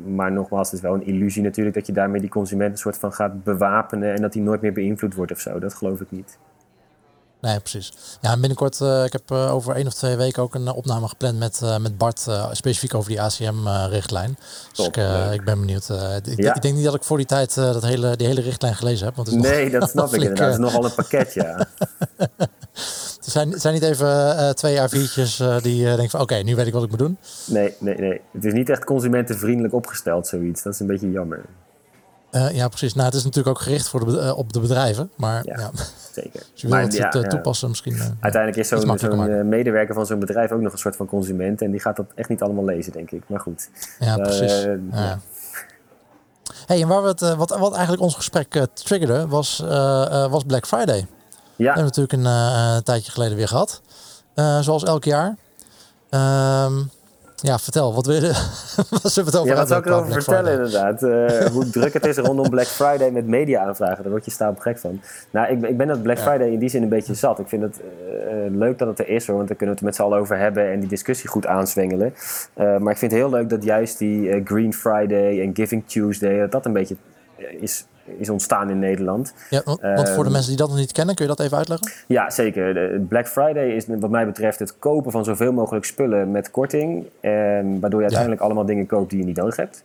[0.06, 2.98] Maar nogmaals, het is wel een illusie natuurlijk dat je daarmee die consument een soort
[2.98, 5.60] van gaat bewapenen en dat hij nooit meer beïnvloed wordt of zo.
[5.60, 6.38] Dat geloof ik niet.
[7.42, 7.94] Nee, precies.
[8.22, 11.08] Ja, binnenkort, uh, ik heb uh, over één of twee weken ook een uh, opname
[11.08, 14.38] gepland met, met Bart, specifiek over die ACM-richtlijn.
[14.74, 14.98] Dus ik,
[15.34, 15.90] ik, ben benieuwd.
[16.24, 16.56] Ik, ja.
[16.56, 19.16] ik, denk niet dat ik voor die tijd dat hele, die hele richtlijn gelezen heb.
[19.16, 20.46] Want het is nee, dat snap ik inderdaad.
[20.46, 21.68] Het is nogal een pakket, ja.
[22.18, 22.30] het,
[23.32, 26.84] zijn, zijn niet even twee A4'tjes die denken van oké, okay, nu weet ik wat
[26.84, 27.18] ik moet doen.
[27.46, 28.22] Nee, nee, nee.
[28.32, 30.64] Het is niet echt consumentenvriendelijk opgesteld, zoiets.
[30.64, 31.46] Dat is een beetje jammer.
[32.32, 32.94] Uh, ja, precies.
[32.94, 35.12] Nou, het is natuurlijk ook gericht voor de, uh, op de bedrijven.
[35.16, 35.72] Maar ja, ja.
[36.12, 36.40] zeker.
[36.52, 37.98] Als je wil het, ja, toepassen misschien.
[38.20, 41.62] Uiteindelijk is zo'n zo medewerker van zo'n bedrijf ook nog een soort van consument.
[41.62, 43.24] En die gaat dat echt niet allemaal lezen, denk ik.
[43.28, 43.70] Maar goed.
[44.00, 44.68] Ja, precies.
[44.92, 45.20] ja.
[46.66, 49.60] Hey, en waar we het, wat, wat eigenlijk ons gesprek triggerde, was,
[50.30, 51.08] was Black Friday.
[51.56, 51.74] Ja.
[51.74, 53.82] We hebben natuurlijk een tijdje geleden weer gehad.
[54.62, 55.36] zoals elk jaar.
[56.10, 56.74] Ehm
[57.42, 58.22] ja, vertel, wat, wil je,
[59.02, 61.04] wat zullen we het over Ja, wat zou ik erover vertellen inderdaad?
[61.04, 64.04] Uh, hoe druk het is rondom Black Friday met media aanvragen.
[64.04, 65.02] Daar word je staan op gek van.
[65.32, 67.40] Nou, ik, ik ben dat Black Friday in die zin een beetje zat.
[67.40, 69.90] Ik vind het uh, leuk dat het er is, hoor, want daar kunnen we het
[69.90, 72.14] met z'n allen over hebben en die discussie goed aanzwengelen.
[72.56, 76.40] Uh, maar ik vind het heel leuk dat juist die Green Friday en Giving Tuesday,
[76.40, 76.96] dat dat een beetje
[77.60, 77.86] is
[78.18, 79.34] is ontstaan in Nederland.
[79.50, 81.58] Ja, want, voor de Ehm, mensen die dat nog niet kennen, kun je dat even
[81.58, 81.92] uitleggen?
[82.08, 83.00] Ja, zeker.
[83.00, 87.06] Black Friday is wat mij betreft het kopen van zoveel mogelijk spullen met korting.
[87.22, 89.84] ehm, waardoor je uiteindelijk allemaal dingen koopt die je niet nodig hebt.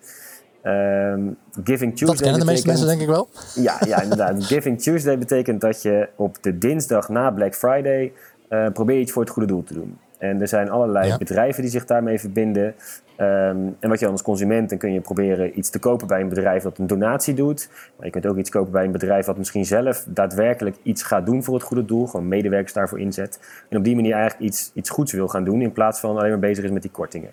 [0.63, 1.21] Ehm,
[1.65, 3.29] Giving Tuesday Dat kennen de meeste mensen denk ik wel.
[3.55, 4.45] Ja, ja, inderdaad.
[4.53, 8.13] Giving Tuesday betekent dat je op de dinsdag na Black Friday
[8.49, 9.99] eh probeer iets voor het goede doel te doen.
[10.19, 11.17] En er zijn allerlei Ja.
[11.19, 12.75] bedrijven die zich daarmee verbinden.
[13.17, 16.21] Ehm, en wat je dan als consument, dan kun je proberen iets te kopen bij
[16.21, 17.69] een bedrijf dat een donatie doet.
[17.97, 21.27] Maar je kunt ook iets kopen bij een bedrijf dat misschien zelf daadwerkelijk iets gaat
[21.27, 22.07] doen voor het goede doel.
[22.07, 23.41] Gewoon medewerkers daarvoor inzet.
[23.69, 26.31] En op die manier eigenlijk iets, iets goeds wil gaan doen in plaats van alleen
[26.31, 27.31] maar bezig is met die kortingen.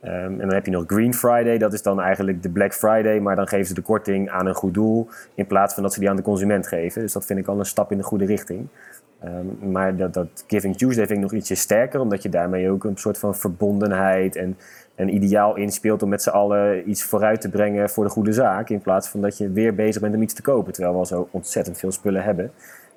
[0.00, 3.18] Ehm, en dan heb je nog Green Friday, dat is dan eigenlijk de Black Friday,
[3.18, 6.00] maar dan geven ze de korting aan een goed doel in plaats van dat ze
[6.00, 7.02] die aan de consument geven.
[7.02, 8.66] Dus dat vind ik al een stap in de goede richting.
[9.20, 12.96] Ehm, maar dat, Giving Tuesday vind ik nog ietsje sterker, omdat je daarmee ook een
[12.96, 14.56] soort van verbondenheid en
[14.94, 18.68] een ideaal inspeelt om met z'n allen iets vooruit te brengen voor de goede zaak.
[18.68, 21.06] In plaats van dat je weer bezig bent om iets te kopen, terwijl we al
[21.06, 22.52] zo ontzettend veel spullen hebben.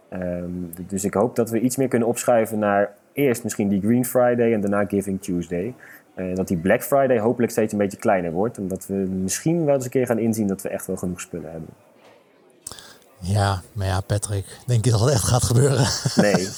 [0.09, 0.49] Ehm,
[0.87, 4.53] dus ik hoop dat we iets meer kunnen opschuiven naar eerst misschien die Green Friday
[4.53, 5.73] en daarna Giving Tuesday.
[6.15, 8.57] En dat die Black Friday hopelijk steeds een beetje kleiner wordt.
[8.57, 11.21] En dat we misschien wel eens een keer gaan inzien dat we echt wel genoeg
[11.21, 11.69] spullen hebben.
[13.25, 15.87] Ja, maar ja, Patrick, denk je dat het echt gaat gebeuren?
[16.15, 16.49] Nee,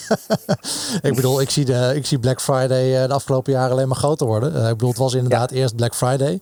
[1.09, 3.97] ik bedoel, ik zie, de, ik zie Black Friday eh, de afgelopen jaren alleen maar
[3.97, 4.55] groter worden.
[4.55, 6.39] Eh, ik bedoel, het was inderdaad eerst Black Friday.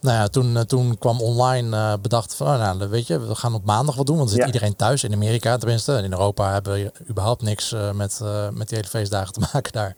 [0.00, 3.54] Nou ja, toen, eh, toen kwam online bedacht van, oh, nou, weet je, we gaan
[3.54, 4.16] op maandag wat doen.
[4.16, 4.52] Want dan zit Ja.
[4.52, 5.96] iedereen thuis, in Amerika tenminste.
[5.96, 8.20] En in Europa hebben we überhaupt niks met,
[8.52, 9.96] met die hele feestdagen te maken daar.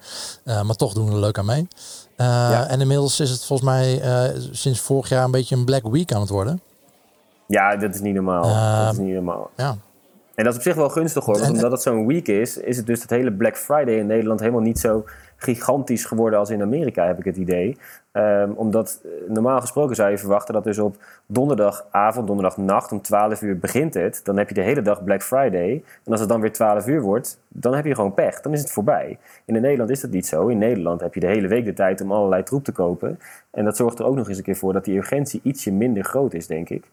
[0.65, 1.69] Maar toch doen we er leuk aan mee.
[2.17, 2.67] Ja.
[2.67, 4.03] En inmiddels is het volgens mij
[4.51, 6.61] sinds vorig jaar een beetje een Black Week aan het worden.
[7.55, 8.43] Ja, dat is niet normaal.
[8.43, 9.51] dat is Ehm, niet normaal.
[9.57, 9.77] Ja,
[10.35, 11.39] En dat is op zich wel gunstig hoor.
[11.39, 14.41] Want omdat het zo'n week is, is het dus het hele Black Friday in Nederland
[14.41, 15.05] helemaal niet zo
[15.37, 17.77] gigantisch geworden als in Amerika, heb ik het idee.
[18.13, 23.43] Ehm, omdat eh, normaal gesproken zou je verwachten dat dus op donderdagavond, donderdagnacht om 12
[23.43, 24.21] uur begint het.
[24.25, 25.83] Dan heb je de hele dag Black Friday.
[26.05, 28.41] En als het dan weer 12 uur wordt, dan heb je gewoon pech.
[28.41, 29.19] Dan is het voorbij.
[29.45, 30.47] In Nederland is dat niet zo.
[30.47, 33.19] In Nederland heb je de hele week de tijd om allerlei troep te kopen.
[33.51, 36.05] En dat zorgt er ook nog eens een keer voor dat die urgentie ietsje minder
[36.05, 36.85] groot is, denk ik.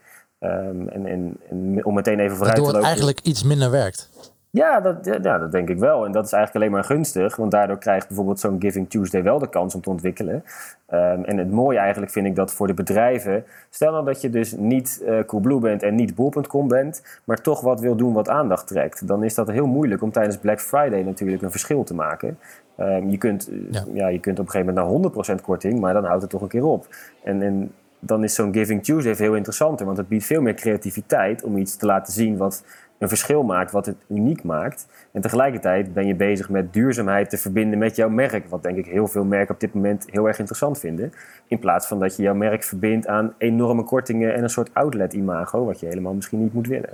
[0.42, 2.88] Ehm, en, en, en om meteen even vooruit te waardoor het lopen.
[2.88, 4.10] eigenlijk iets minder werkt.
[4.50, 6.06] Ja dat, ja, dat denk ik wel.
[6.06, 7.36] En dat is eigenlijk alleen maar gunstig.
[7.36, 10.44] Want daardoor krijgt bijvoorbeeld zo'n Giving Tuesday wel de kans om te ontwikkelen.
[10.86, 13.44] Ehm, en het mooie eigenlijk vind ik dat voor de bedrijven...
[13.70, 17.04] Stel nou dat je dus niet eh Coolblue bent en niet Bol.com bent...
[17.24, 19.08] maar toch wat wil doen wat aandacht trekt.
[19.08, 22.38] Dan is dat heel moeilijk om tijdens Black Friday natuurlijk een verschil te maken.
[22.78, 23.84] Ehm, je, kunt, eh, Ja.
[23.94, 24.08] ja.
[24.08, 25.80] je kunt op een gegeven moment naar 100% korting...
[25.80, 26.88] maar dan houdt het toch een keer op.
[27.24, 29.86] En, en dan is zo'n Giving Tuesday veel interessanter.
[29.86, 32.38] Want het biedt veel meer creativiteit om iets te laten zien...
[32.38, 32.64] wat
[33.02, 34.86] een verschil maakt, wat het uniek maakt.
[35.12, 38.50] En tegelijkertijd ben je bezig met duurzaamheid te verbinden met jouw merk.
[38.50, 41.14] Wat denk ik heel veel merken op dit moment heel erg interessant vinden.
[41.48, 45.66] In plaats van dat je jouw merk verbindt aan enorme kortingen en een soort outlet-imago,
[45.66, 46.94] wat je helemaal misschien niet moet willen.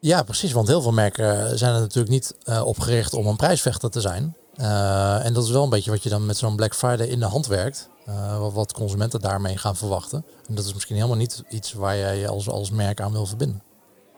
[0.00, 0.52] Ja, precies.
[0.52, 4.34] Want heel veel merken zijn er natuurlijk niet eh, opgericht om een prijsvechter te zijn.
[4.54, 7.18] Eh, en dat is wel een beetje wat je dan met zo'n Black Friday in
[7.18, 7.88] de hand werkt.
[8.08, 10.24] Eh, wat, consumenten daarmee gaan verwachten.
[10.48, 13.26] En dat is misschien helemaal niet iets waar jij je als, als merk aan wil
[13.26, 13.62] verbinden.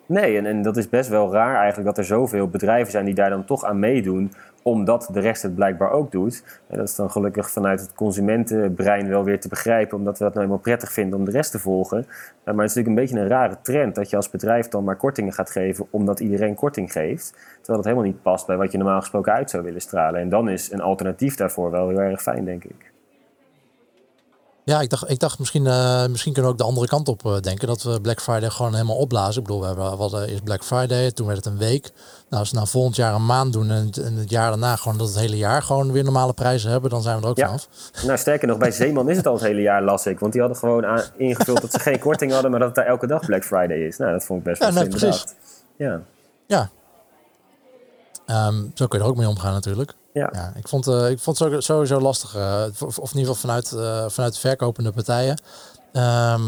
[0.07, 3.15] Nee, en, en dat is best wel raar eigenlijk dat er zoveel bedrijven zijn die
[3.15, 6.45] daar dan toch aan meedoen, omdat de rest het blijkbaar ook doet.
[6.67, 10.33] En dat is dan gelukkig vanuit het consumentenbrein wel weer te begrijpen, omdat we dat
[10.33, 11.99] nou eenmaal prettig vinden om de rest te volgen.
[11.99, 12.07] Eh,
[12.55, 14.97] maar het is natuurlijk een beetje een rare trend dat je als bedrijf dan maar
[14.97, 17.33] kortingen gaat geven omdat iedereen korting geeft.
[17.33, 20.21] Terwijl dat helemaal niet past bij wat je normaal gesproken uit zou willen stralen.
[20.21, 22.93] En dan is een alternatief daarvoor wel heel erg fijn, denk ik.
[24.71, 27.27] Ja, ik dacht, ik dacht misschien, eh, misschien kunnen we ook de andere kant op
[27.27, 27.67] eh, denken.
[27.69, 29.41] Dat we Black Friday gewoon helemaal opblazen.
[29.41, 31.83] Ik bedoel, we, hebben, hadden eerst Black Friday, toen werd het een week.
[32.29, 34.77] Nou, als we nou volgend jaar een maand doen en het, en het jaar daarna
[34.77, 37.37] gewoon dat het hele jaar gewoon weer normale prijzen hebben, dan zijn we er ook
[37.37, 37.47] Ja.
[37.47, 37.69] vanaf.
[38.07, 40.19] Nou, sterker nog, bij Zeeman is het al het hele jaar, las ik.
[40.19, 42.87] Want die hadden gewoon aan- ingevuld dat ze geen korting hadden, maar dat het daar
[42.87, 43.97] elke dag Black Friday is.
[43.97, 45.25] Nou, dat vond ik best wel Ja, precies.
[45.77, 46.01] Ja,
[46.47, 46.71] Ja.
[48.27, 49.95] Ehm, zo kun je er ook mee omgaan natuurlijk.
[50.13, 50.29] Ja.
[50.33, 52.35] Ja, ik vond, eh, ik vond het sowieso- lastig.
[52.35, 55.41] eh, of, in ieder geval vanuit, eh, vanuit de verkopende partijen.
[55.93, 56.43] Ehm,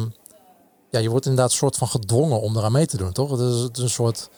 [0.91, 3.31] ja, je wordt inderdaad een soort van gedwongen om eraan mee te doen, toch?
[3.31, 4.29] Het is, het is een soort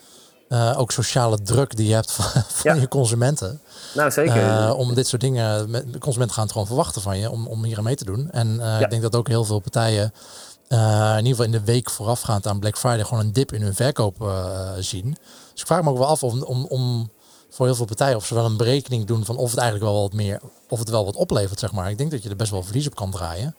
[0.77, 2.25] ook sociale druk die je hebt van,
[2.61, 2.81] van Ja.
[2.81, 3.61] je consumenten.
[3.93, 4.73] Nou, zeker.
[4.75, 7.63] Om dit soort dingen, met, de consumenten gaan het gewoon verwachten van je om, om
[7.63, 8.31] hier aan mee te doen.
[8.31, 8.79] En Ja.
[8.79, 10.13] ik denk dat ook heel veel partijen,
[10.69, 10.77] in
[11.17, 14.31] ieder geval in de week voorafgaand aan Black Friday, gewoon een dip in hun verkoop
[14.79, 15.09] zien.
[15.51, 17.11] Dus ik vraag me ook wel af om, om, om
[17.55, 20.01] voor heel veel partijen of ze wel een berekening doen van of het eigenlijk wel
[20.01, 21.89] wat meer, of het wel wat oplevert, zeg maar.
[21.89, 23.55] Ik denk dat je er best wel verlies op kan draaien.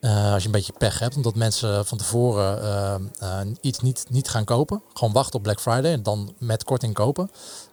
[0.00, 4.06] Eh, als je een beetje pech hebt, omdat mensen van tevoren eh, eh, iets niet,
[4.08, 4.82] niet gaan kopen.
[4.92, 7.30] Gewoon wachten op Black Friday en dan met korting kopen.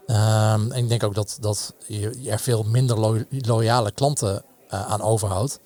[0.08, 5.02] Ehm, en ik denk ook dat, dat je er veel minder lo- loyale klanten aan
[5.02, 5.60] overhoudt.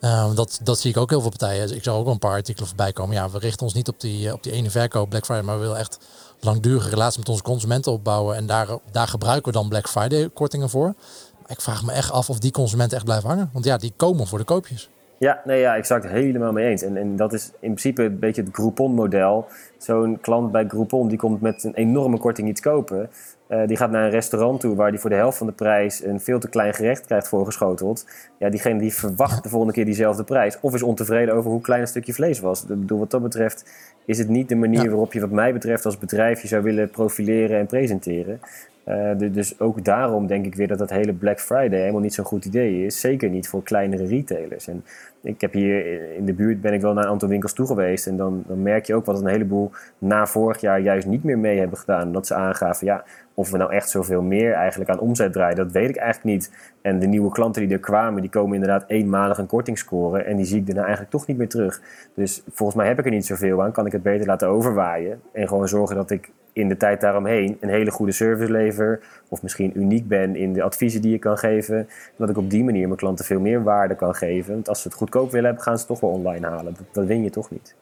[0.00, 1.74] Uh, dat, dat zie ik ook heel veel partijen.
[1.74, 3.14] Ik zou ook een paar artikelen voorbij komen.
[3.14, 5.62] Ja, we richten ons niet op die, op die ene verkoop Black Friday, maar we
[5.62, 5.98] willen echt
[6.40, 8.36] langdurige relatie met onze consumenten opbouwen.
[8.36, 10.94] En daar, daar gebruiken we dan Black Friday kortingen voor.
[11.42, 13.50] Maar ik vraag me echt af of die consumenten echt blijven hangen.
[13.52, 14.90] Want ja, die komen voor de koopjes.
[15.18, 16.06] Ja, nee, ja, exact.
[16.06, 16.82] Helemaal mee eens.
[16.82, 19.46] En, en dat is in principe een beetje het Groupon-model.
[19.78, 23.10] Zo'n klant bij Groupon die komt met een enorme korting iets kopen.
[23.48, 26.04] Uh, die gaat naar een restaurant toe waar die voor de helft van de prijs
[26.04, 28.06] een veel te klein gerecht krijgt voorgeschoteld.
[28.38, 30.58] Ja, diegene die verwacht de volgende keer diezelfde prijs.
[30.60, 32.62] Of is ontevreden over hoe klein een stukje vlees was.
[32.62, 33.64] Ik bedoel, wat dat betreft
[34.04, 36.90] is het niet de manier waarop je, wat mij betreft, als bedrijf je zou willen
[36.90, 38.40] profileren en presenteren.
[38.88, 42.24] Uh, dus ook daarom denk ik weer dat dat hele Black Friday helemaal niet zo'n
[42.24, 43.00] goed idee is.
[43.00, 44.68] Zeker niet voor kleinere retailers.
[44.68, 44.84] En
[45.22, 48.06] ik heb hier in de buurt ben ik wel naar een aantal winkels toe geweest.
[48.06, 51.38] En dan, dan merk je ook wat een heleboel na vorig jaar juist niet meer
[51.38, 52.12] mee hebben gedaan.
[52.12, 55.72] Dat ze aangaven, ja, of we nou echt zoveel meer eigenlijk aan omzet draaien, dat
[55.72, 56.50] weet ik eigenlijk niet.
[56.82, 60.26] En de nieuwe klanten die er kwamen, die komen inderdaad eenmalig een korting scoren.
[60.26, 61.80] En die zie ik daarna eigenlijk toch niet meer terug.
[62.14, 63.72] Dus volgens mij heb ik er niet zoveel aan.
[63.72, 65.20] Kan ik het beter laten overwaaien.
[65.32, 69.00] En gewoon zorgen dat ik in de tijd daaromheen een hele goede service lever.
[69.28, 71.88] Of misschien uniek ben in de adviezen die je kan geven.
[72.16, 74.52] Dat ik op die manier mijn klanten veel meer waarde kan geven.
[74.52, 76.74] Want als ze het goedkoop willen hebben, gaan ze het toch wel online halen.
[76.74, 77.74] Dat, dat win je toch niet.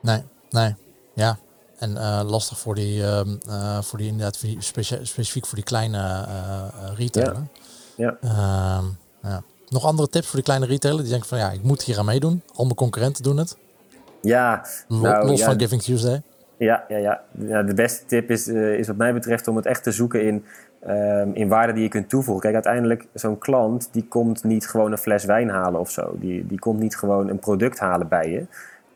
[0.00, 0.74] Nee, nee.
[1.12, 1.38] Ja,
[1.78, 4.44] en uh, lastig voor die, uh, uh, voor die inderdaad
[5.02, 6.64] specifiek voor die kleine uh,
[6.96, 7.42] retailer.
[7.96, 8.16] Ja.
[8.20, 8.28] ja.
[8.28, 8.84] Ehm,
[9.22, 9.42] ja.
[9.68, 12.04] Nog andere tips voor die kleine retailer die denken van ja, ik moet hier aan
[12.04, 12.42] meedoen.
[12.54, 13.56] Al mijn concurrenten doen het.
[14.22, 14.66] Ja.
[14.88, 16.22] Nou, los van Giving Tuesday.
[16.58, 17.22] Ja, ja, ja.
[17.38, 20.44] ja de beste tip is, is wat mij betreft om het echt te zoeken in,
[20.88, 22.42] um, in waarde die je kunt toevoegen.
[22.42, 26.16] Kijk, uiteindelijk zo'n klant die komt niet gewoon een fles wijn halen of zo.
[26.20, 28.46] Die, die komt niet gewoon een product halen bij je.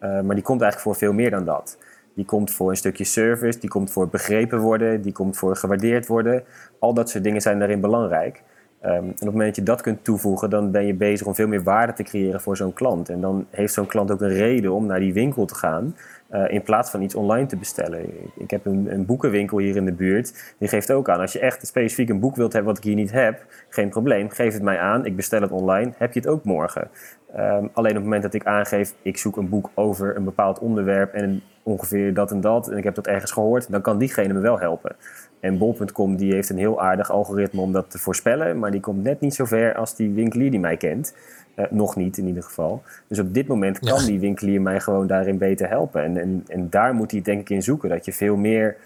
[0.01, 1.77] maar die komt eigenlijk voor veel meer dan dat.
[2.15, 6.07] Die komt voor een stukje service, die komt voor begrepen worden, die komt voor gewaardeerd
[6.07, 6.45] worden.
[6.79, 8.43] Al dat soort dingen zijn daarin belangrijk.
[8.85, 11.35] Um, en op het moment dat je dat kunt toevoegen, dan ben je bezig om
[11.35, 13.09] veel meer waarde te creëren voor zo'n klant.
[13.09, 15.97] En dan heeft zo'n klant ook een reden om naar die winkel te gaan.
[16.33, 18.01] Uh, in plaats van iets online te bestellen.
[18.37, 20.55] Ik heb een, een, boekenwinkel hier in de buurt.
[20.59, 22.95] Die geeft ook aan, als je echt specifiek een boek wilt hebben wat ik hier
[22.95, 25.07] niet heb, geen probleem, geef het mij aan.
[25.07, 26.89] Ik bestel het online, heb je het ook morgen.
[27.37, 30.59] Um, alleen op het moment dat ik aangeef, ik zoek een boek over een bepaald
[30.59, 34.33] onderwerp en ongeveer dat en dat, en ik heb dat ergens gehoord, dan kan diegene
[34.33, 34.97] me wel helpen.
[35.43, 39.03] En bol.com die heeft een heel aardig algoritme om dat te voorspellen, maar die komt
[39.03, 41.15] net niet zo ver als die winkelier die mij kent.
[41.57, 42.83] Uh, nog niet in ieder geval.
[43.07, 46.03] Dus op dit moment kan die winkelier mij gewoon daarin beter helpen.
[46.03, 47.89] En, en, en daar moet hij denk ik in zoeken.
[47.89, 48.77] Dat je veel meer,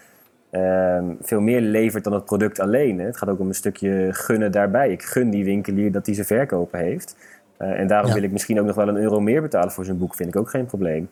[0.51, 2.99] uh, veel meer levert dan het product alleen.
[2.99, 3.05] Hè.
[3.05, 4.91] Het gaat ook om een stukje gunnen daarbij.
[4.91, 7.15] Ik gun die winkelier dat hij ze verkopen heeft.
[7.59, 9.97] Uh, en daarom wil ik misschien ook nog wel een euro meer betalen voor zijn
[9.97, 10.15] boek.
[10.15, 11.09] Vind ik ook geen probleem.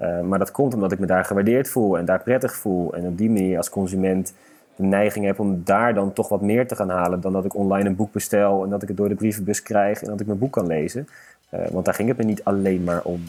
[0.00, 2.94] Uh, maar dat komt omdat ik me daar gewaardeerd voel en daar prettig voel.
[2.94, 4.34] En op die manier als consument
[4.76, 7.56] de neiging heb om daar dan toch wat meer te gaan halen dan dat ik
[7.56, 10.26] online een boek bestel en dat ik het door de brievenbus krijg en dat ik
[10.26, 11.08] mijn boek kan lezen.
[11.50, 13.22] Uh, want daar ging het me niet alleen maar om.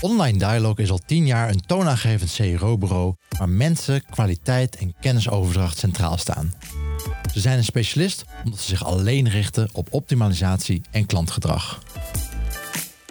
[0.00, 6.16] Online Dialog is al tien jaar een toonaangevend CRO-bureau waar mensen, kwaliteit en kennisoverdracht centraal
[6.16, 6.52] staan.
[7.32, 11.82] Ze zijn een specialist omdat ze zich alleen richten op optimalisatie en klantgedrag.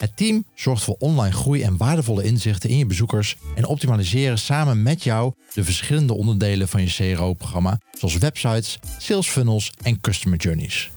[0.03, 4.83] Het team zorgt voor online groei en waardevolle inzichten in je bezoekers en optimaliseren samen
[4.83, 10.91] met jou de verschillende onderdelen van je CRO-programma, zoals websites, sales funnels en customer journeys.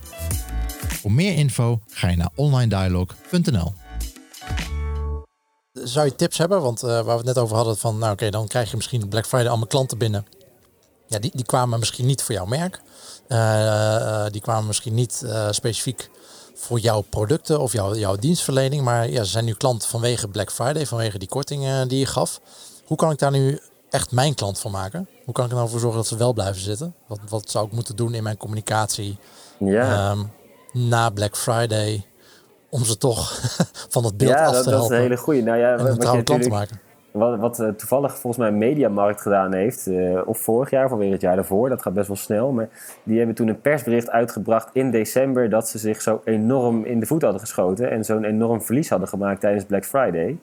[0.89, 3.73] Voor meer info ga je naar onlinedialog.nl.
[5.73, 6.63] Zou je tips hebben?
[6.63, 9.09] Want uh, waar we het net over hadden van, nou oké, dan krijg je misschien
[9.09, 10.27] Black Friday allemaal klanten binnen.
[11.07, 12.81] Ja, die, die kwamen misschien niet voor jouw merk.
[13.29, 16.11] Uh, die kwamen misschien niet specifiek
[16.57, 18.83] voor jouw producten of jouw, jouw dienstverlening.
[18.83, 22.41] Maar ja, ze zijn nu klant vanwege Black Friday, vanwege die korting die je gaf.
[22.85, 25.09] Hoe kan ik daar nu echt mijn klant van maken?
[25.25, 26.95] Hoe kan ik er nou voor zorgen dat ze wel blijven zitten?
[27.07, 29.19] Wat, wat zou ik moeten doen in mijn communicatie
[29.59, 30.11] ja.
[30.11, 30.31] Um,
[30.73, 32.07] na Black Friday?
[32.71, 33.41] Om ze toch
[33.95, 34.81] van het beeld ja, af te dat, helpen.
[34.81, 35.43] dat is een hele goede.
[35.43, 36.81] Nou ja, en een trouwe klant te maken.
[37.17, 41.13] Wat, wat uh, toevallig volgens mij Mediamarkt gedaan heeft, uh, of vorig jaar, of weer
[41.13, 42.53] het jaar daarvoor, dat gaat best wel snel.
[42.53, 42.69] Maar
[43.03, 47.07] die hebben toen een persbericht uitgebracht in december dat ze zich zo enorm in de
[47.07, 50.39] voet hadden geschoten en zo'n enorm verlies hadden gemaakt tijdens Black Friday.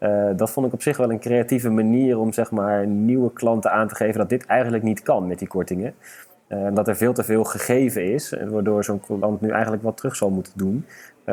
[0.00, 3.70] Uh, dat vond ik op zich wel een creatieve manier om zeg maar, nieuwe klanten
[3.70, 5.94] aan te geven dat dit eigenlijk niet kan met die kortingen.
[6.74, 10.30] dat er veel te veel gegeven is, waardoor zo'n klant nu eigenlijk wat terug zal
[10.30, 10.86] moeten doen.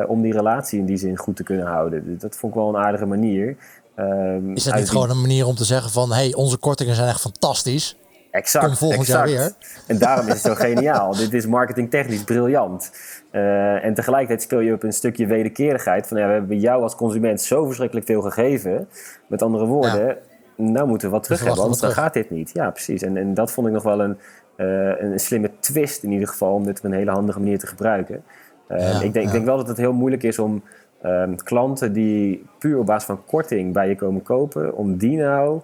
[0.06, 2.04] om die relatie in die zin goed te kunnen houden.
[2.04, 3.56] Dus dat vond ik wel een aardige manier.
[3.96, 6.12] Um, is dat niet gewoon een manier om te zeggen van...
[6.12, 7.96] hey, onze kortingen zijn echt fantastisch.
[8.30, 9.30] Exact, Kom volgend exact.
[9.30, 9.52] jaar weer.
[9.86, 11.16] En daarom is het zo geniaal.
[11.16, 12.92] Dit is marketingtechnisch briljant.
[13.32, 16.06] Uh, en tegelijkertijd speel je op een stukje wederkerigheid.
[16.06, 18.88] Van ja, we hebben jou als consument zo verschrikkelijk veel gegeven.
[19.26, 20.16] Met andere woorden, ja.
[20.56, 22.50] nou moeten we wat terug hebben, anders dan gaat dit niet.
[22.52, 23.02] Ja, precies.
[23.02, 24.18] En, en dat vond ik nog wel een,
[24.56, 26.54] uh, een slimme twist in ieder geval.
[26.54, 28.24] Om dit op een hele handige manier te gebruiken.
[28.68, 30.62] Ehm, ik, denk, ik denk wel dat het heel moeilijk is om
[31.02, 35.60] ehm, klanten die puur op basis van korting bij je komen kopen, om die nou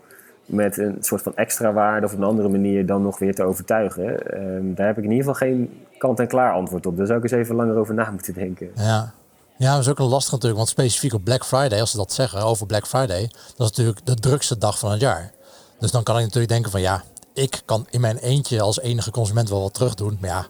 [0.46, 3.42] met een soort van extra waarde of op een andere manier dan nog weer te
[3.42, 4.30] overtuigen.
[4.30, 6.96] Ehm, daar heb ik in ieder geval geen kant-en-klaar antwoord op.
[6.96, 8.70] Daar zou ik eens even langer over na moeten denken.
[8.76, 9.12] Ja.
[9.56, 12.12] Ja, dat is ook een lastig natuurlijk, want specifiek op Black Friday, als ze dat
[12.12, 13.20] zeggen over Black Friday,
[13.56, 15.32] dat is natuurlijk de drukste dag van het jaar.
[15.78, 17.02] Dus dan kan ik natuurlijk denken van ja,
[17.34, 20.18] ik kan in mijn eentje als enige consument wel wat terug doen.
[20.20, 20.46] Maar ja,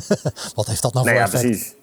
[0.54, 1.42] wat heeft dat nou voor ja, effect?
[1.42, 1.74] Precies.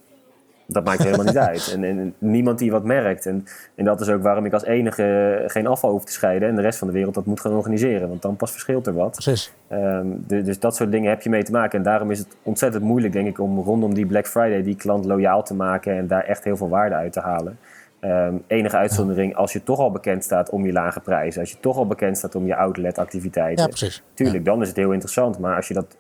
[0.72, 1.72] Dat maakt helemaal niet uit.
[1.74, 3.26] En, en, niemand die wat merkt.
[3.26, 3.46] En,
[3.76, 6.50] en dat is ook waarom ik als enige geen afval hoef te scheiden.
[6.50, 8.10] En de rest van de wereld dat moet gaan organiseren.
[8.10, 9.12] Want dan pas verschilt er wat.
[9.12, 9.54] Precies.
[9.72, 11.78] Um, dus dat soort dingen heb je mee te maken.
[11.78, 15.06] En daarom is het ontzettend moeilijk, denk ik, om rondom die Black Friday die klant
[15.06, 15.98] loyaal te maken.
[15.98, 17.58] En daar echt heel veel waarde uit te halen.
[18.02, 21.42] Um, enige uitzondering als je toch al bekend staat om je lage prijzen.
[21.42, 23.64] Als je toch al bekend staat om je outlet-activiteiten.
[23.64, 24.04] Ja, precies.
[24.14, 25.40] Tuurlijk, dan is het heel interessant.
[25.40, 25.98] Maar als je, dat,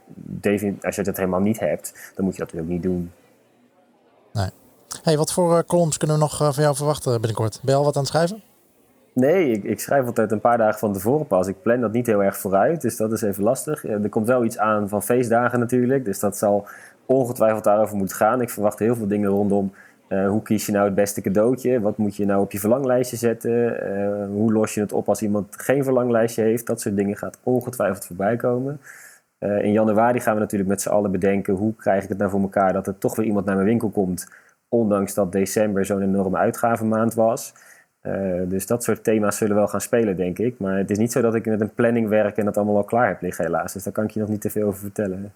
[0.82, 3.12] als je dat helemaal niet hebt, dan moet je dat natuurlijk niet doen.
[4.34, 4.50] Nee.
[5.04, 7.60] Hey, wat voor uh, columns kunnen we nog uh, van jou verwachten binnenkort?
[7.64, 8.42] Ben al wat aan het schrijven?
[9.14, 11.48] Nee, ik, ik, schrijf altijd een paar dagen van tevoren pas.
[11.48, 13.86] Ik plan dat niet heel erg vooruit, dus dat is even lastig.
[13.86, 16.68] Er komt wel iets aan van feestdagen natuurlijk, dus dat zal
[17.06, 18.42] ongetwijfeld daarover moeten gaan.
[18.42, 19.74] Ik verwacht heel veel dingen rondom
[20.10, 21.80] hoe kies je nou het beste cadeautje?
[21.80, 23.78] Wat moet je nou op je verlanglijstje zetten?
[24.32, 26.66] Hoe los je het op als iemand geen verlanglijstje heeft?
[26.66, 28.80] Dat soort dingen gaat ongetwijfeld voorbij komen.
[29.40, 32.30] Uh, in januari gaan we natuurlijk met z'n allen bedenken hoe krijg ik het nou
[32.30, 34.28] voor elkaar dat er toch weer iemand naar mijn winkel komt,
[34.70, 37.54] ondanks dat december zo'n enorme uitgavenmaand was.
[38.46, 40.60] dus dat soort thema's zullen wel gaan spelen, denk ik.
[40.60, 42.84] Maar het is niet zo dat ik met een planning werk en dat allemaal al
[42.84, 43.74] klaar heb liggen, helaas.
[43.74, 45.34] Dus daar kan ik je nog niet te veel over vertellen.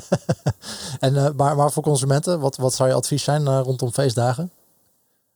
[1.00, 4.50] en uh, maar, maar voor consumenten, wat, wat zou je advies zijn uh, rondom feestdagen?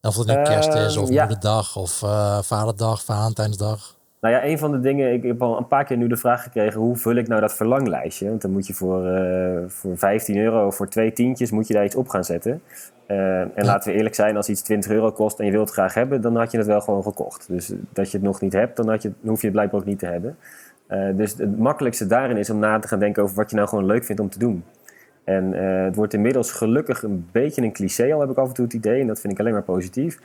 [0.00, 1.24] Of het nu kerst is, of ja.
[1.24, 1.98] moederdag, of
[2.46, 3.98] vaderdag, Valentijnsdag?
[4.20, 6.42] Nou ja, een van de dingen, ik heb al een paar keer nu de vraag
[6.42, 8.28] gekregen, hoe vul ik nou dat verlanglijstje?
[8.28, 9.02] Want dan moet je voor,
[9.66, 12.62] voor 15 euro, voor twee tientjes, moet je daar iets op gaan zetten.
[13.06, 15.94] en laten we eerlijk zijn, als iets 20 euro kost en je wilt het graag
[15.94, 17.48] hebben, dan had je het wel gewoon gekocht.
[17.48, 19.80] Dus dat je het nog niet hebt, dan, had je, dan hoef je het blijkbaar
[19.80, 20.36] ook niet te hebben.
[21.16, 23.86] dus het makkelijkste daarin is om na te gaan denken over wat je nou gewoon
[23.86, 24.64] leuk vindt om te doen.
[25.24, 25.52] En
[25.84, 28.74] het wordt inmiddels gelukkig een beetje een cliché, al heb ik af en toe het
[28.74, 30.18] idee, en dat vind ik alleen maar positief.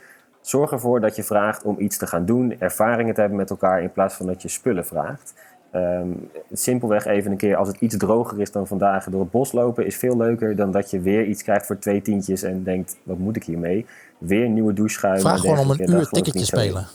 [0.46, 3.82] Zorg ervoor dat je vraagt om iets te gaan doen, ervaringen te hebben met elkaar,
[3.82, 5.34] in plaats van dat je spullen vraagt.
[5.74, 9.52] Um, simpelweg even een keer, als het iets droger is dan vandaag, door het bos
[9.52, 12.96] lopen is veel leuker dan dat je weer iets krijgt voor twee tientjes en denkt,
[13.02, 13.86] wat moet ik hiermee?
[14.18, 15.20] Weer nieuwe doucheschuim.
[15.20, 16.86] Vraag gewoon om een uur ticketje spelen.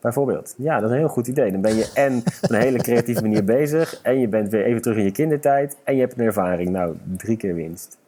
[0.00, 0.54] Bijvoorbeeld.
[0.56, 1.52] Ja, dat is een heel goed idee.
[1.52, 4.00] Dan ben je en op een hele creatieve manier bezig.
[4.02, 5.76] En je bent weer even terug in je kindertijd.
[5.84, 6.70] En je hebt een ervaring.
[6.70, 7.98] Nou, drie keer winst.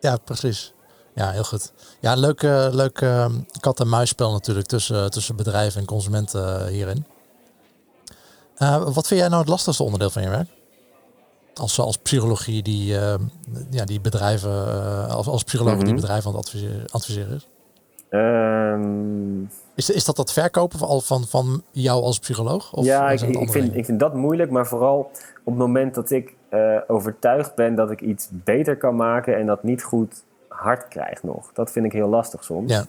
[0.00, 0.74] Ja, precies.
[1.16, 1.72] Ja, heel goed.
[2.00, 3.26] Ja, leuk, uh, leuk uh,
[3.60, 7.04] kat-en-muisspel natuurlijk tussen, tussen bedrijven en consumenten uh, hierin.
[8.56, 10.48] Eh, wat vind jij nou het lastigste onderdeel van je werk?
[11.54, 12.92] Als, als psychologie die,
[13.70, 14.50] ja, die bedrijven,
[15.08, 15.84] als, als psycholoog mm -hmm.
[15.84, 16.02] die mhm.
[16.02, 17.48] bedrijven aan het adviseren, adviseren is?
[18.10, 22.72] Um, is, is dat dat verkopen van, van, van jou als psycholoog?
[22.72, 24.98] Of ja, ik, ik, vind, ik vind dat moeilijk, maar vooral
[25.44, 29.46] op het moment dat ik uh, overtuigd ben dat ik iets beter kan maken en
[29.46, 30.24] dat niet goed
[30.56, 31.52] hard krijg nog.
[31.52, 32.72] Dat vind ik heel lastig soms.
[32.72, 32.84] Ja.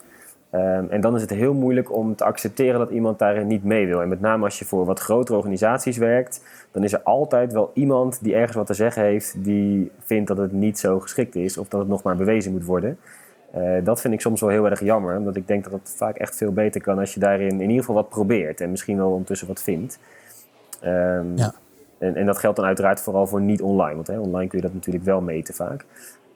[0.52, 3.88] Um, en dan is het heel moeilijk om te accepteren dat iemand daarin niet mee
[3.88, 4.02] wil.
[4.02, 6.42] En met name als je voor wat grotere organisaties werkt,
[6.72, 10.38] dan is er altijd wel iemand die ergens wat te zeggen heeft, die vindt dat
[10.38, 12.98] het niet zo geschikt is of dat het nog maar bewezen moet worden.
[13.58, 16.18] Uh, dat vind ik soms wel heel erg jammer, omdat ik denk dat het vaak
[16.18, 19.12] echt veel beter kan als je daarin in ieder geval wat probeert en misschien wel
[19.12, 20.00] ondertussen wat vindt.
[20.84, 21.54] Um, ja.
[21.98, 24.66] en, en, dat geldt dan uiteraard vooral voor niet online, want hè, online kun je
[24.66, 25.86] dat natuurlijk wel meten vaak.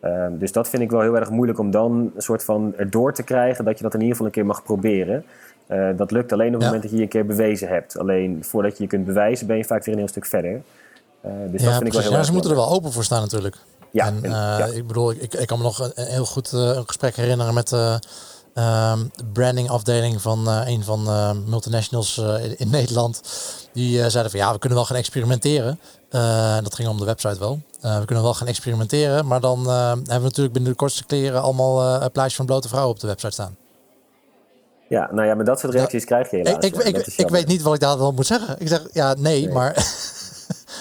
[0.03, 3.13] Um, dus dat vind ik wel heel erg moeilijk om dan een soort van erdoor
[3.13, 5.25] te krijgen dat je dat in ieder geval een keer mag proberen.
[5.67, 7.97] Uh, dat lukt alleen op het moment dat je je een keer bewezen hebt.
[7.97, 10.51] Alleen voordat je je kunt bewijzen ben je vaak weer een heel stuk verder.
[10.51, 13.03] Uh, dus ja, dat vind ik wel heel ja, ze moeten er wel open voor
[13.03, 13.57] staan natuurlijk.
[13.91, 17.15] Ja, en, uh, ik bedoel, ik, ik kan me nog een, heel goed een gesprek
[17.15, 17.95] herinneren met uh,
[18.53, 23.21] de branding afdeling van een van de multinationals in, in, Nederland.
[23.73, 25.79] Die zeiden van ja, we kunnen wel gaan experimenteren.
[26.63, 27.59] Dat ging om de website wel.
[27.81, 32.09] we kunnen wel gaan experimenteren, maar dan hebben we natuurlijk binnen de kortste kleren allemaal
[32.11, 33.55] plaatjes van blote vrouwen op de website staan.
[34.91, 36.65] Ja, nou ja, maar dat soort reacties krijg je helaas.
[36.65, 38.55] Ik, ik, ik, weet niet wat ik daar dan moet zeggen.
[38.59, 39.53] Ik zeg ja, nee, nee.
[39.53, 39.85] maar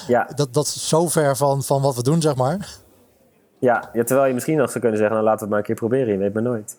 [0.07, 0.27] ja.
[0.35, 2.69] dat, dat is zo ver van, van wat we doen, zeg maar.
[3.59, 5.65] Ja, ja, terwijl je misschien nog zou kunnen zeggen, nou laten we het maar een
[5.65, 6.77] keer proberen, je weet maar nooit.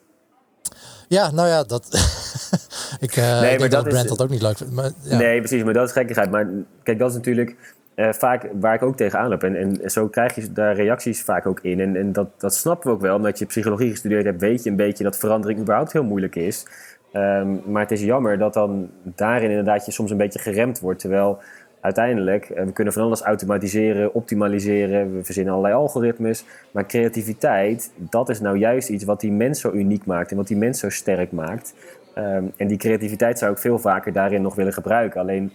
[1.09, 1.87] Ja, nou ja, dat.
[3.07, 4.73] ik uh, nee, maar dat, Brand dat ook niet leuk vindt.
[4.73, 5.17] Maar, ja.
[5.17, 6.31] Nee, precies, maar dat is gekkigheid.
[6.31, 6.49] Maar
[6.83, 7.57] kijk, dat is natuurlijk
[7.97, 9.43] uh, vaak waar ik ook tegenaan loop.
[9.43, 11.81] En, en zo krijg je daar reacties vaak ook in.
[11.81, 14.71] En, en dat, dat snappen we ook wel, omdat je psychologie gestudeerd hebt, weet je
[14.71, 16.67] een beetje dat verandering überhaupt heel moeilijk is.
[17.13, 21.01] Um, maar het is jammer dat dan daarin inderdaad je soms een beetje geremd wordt.
[21.01, 21.39] Terwijl
[21.81, 26.45] uiteindelijk, uh, we kunnen van alles automatiseren, optimaliseren, we verzinnen allerlei algoritmes.
[26.71, 30.47] Maar creativiteit, dat is nou juist iets wat die mens zo uniek maakt en wat
[30.47, 31.75] die mens zo sterk maakt.
[32.19, 35.21] Um, en die creativiteit zou ik veel vaker daarin nog willen gebruiken.
[35.21, 35.53] Alleen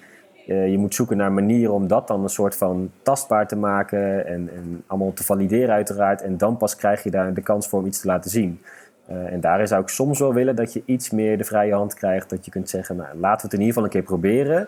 [0.48, 4.26] uh, je moet zoeken naar manieren om dat dan een soort van tastbaar te maken
[4.26, 6.22] en, en allemaal te valideren uiteraard.
[6.22, 8.62] En dan pas krijg je daar de kans voor om iets te laten zien.
[9.10, 11.94] Uh, en daarin zou ik soms wel willen dat je iets meer de vrije hand
[11.94, 12.30] krijgt.
[12.30, 14.68] Dat je kunt zeggen, nou, laten we het in ieder geval een keer proberen.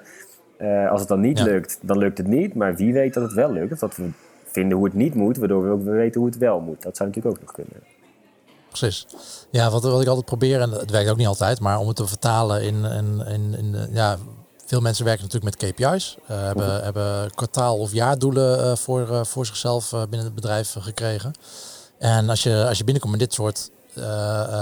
[0.62, 1.44] Uh, als het dan niet ja.
[1.44, 2.54] lukt, dan lukt het niet.
[2.54, 3.72] Maar wie weet dat het wel lukt.
[3.72, 4.10] Of dat we
[4.46, 6.82] vinden hoe het niet moet, waardoor we ook weten hoe het wel moet.
[6.82, 7.84] Dat zou natuurlijk ook nog kunnen.
[8.68, 9.08] Precies.
[9.52, 11.96] Ja, wat, wat ik altijd probeer, en het werkt ook niet altijd, maar om het
[11.96, 14.18] te vertalen in, in, in, in ja,
[14.70, 19.10] veel mensen werken natuurlijk met KPI's, uh, hebben, uh hebben kwartaal- of jaardoelen uh, voor,
[19.10, 21.34] uh, voor zichzelf binnen het bedrijf gekregen.
[21.98, 23.70] En als je, als je binnenkomt met dit soort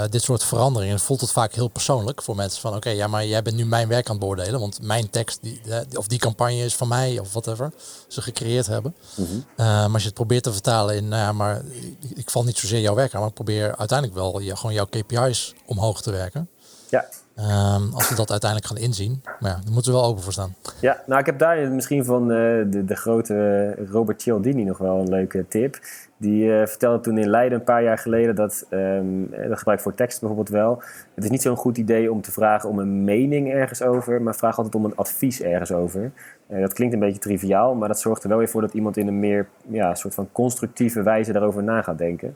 [0.10, 3.26] dit soort veranderingen voelt het vaak heel persoonlijk voor mensen van oké, okay, ja, maar
[3.26, 5.62] jij bent nu mijn werk aan het beoordelen, want mijn tekst die,
[5.93, 7.72] of die campagne is van mij of whatever
[8.08, 8.95] ze gecreëerd hebben.
[9.18, 11.62] Uh, maar als je het probeert te vertalen in, nou ja, maar
[11.99, 14.74] ik, ik val niet zozeer jouw werk aan, maar ik probeer uiteindelijk wel je, gewoon
[14.74, 16.49] jouw KPI's omhoog te werken.
[16.89, 17.05] Ja.
[17.39, 19.21] Um, als we dat uiteindelijk gaan inzien.
[19.23, 20.55] Maar ja, daar moeten we wel open voor staan.
[20.81, 22.38] Ja, nou ik heb daar misschien van uh,
[22.71, 25.79] de, de grote Robert Cialdini nog wel een leuke tip.
[26.17, 29.83] Die uh, vertelde toen in Leiden een paar jaar geleden dat, um, dat gebruik ik
[29.83, 30.81] voor tekst bijvoorbeeld wel.
[31.13, 34.35] Het is niet zo'n goed idee om te vragen om een mening ergens over, maar
[34.35, 36.11] vraag altijd om een advies ergens over.
[36.47, 39.07] Dat klinkt een beetje triviaal, maar dat zorgt er wel weer voor dat iemand in
[39.07, 42.35] een meer ja, soort van constructieve wijze daarover na gaat denken.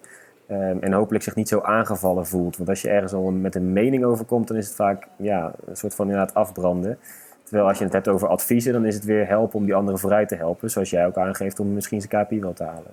[0.51, 2.57] Um, en hopelijk zich niet zo aangevallen voelt.
[2.57, 5.53] Want als je ergens al met een mening over komt, dan is het vaak ja,
[5.65, 6.97] een soort van inderdaad afbranden.
[7.43, 9.99] Terwijl als je het hebt over adviezen, dan is het weer helpen om die anderen
[9.99, 10.69] vooruit te helpen.
[10.69, 12.91] Zoals jij ook aangeeft om misschien zijn KPI wel te halen.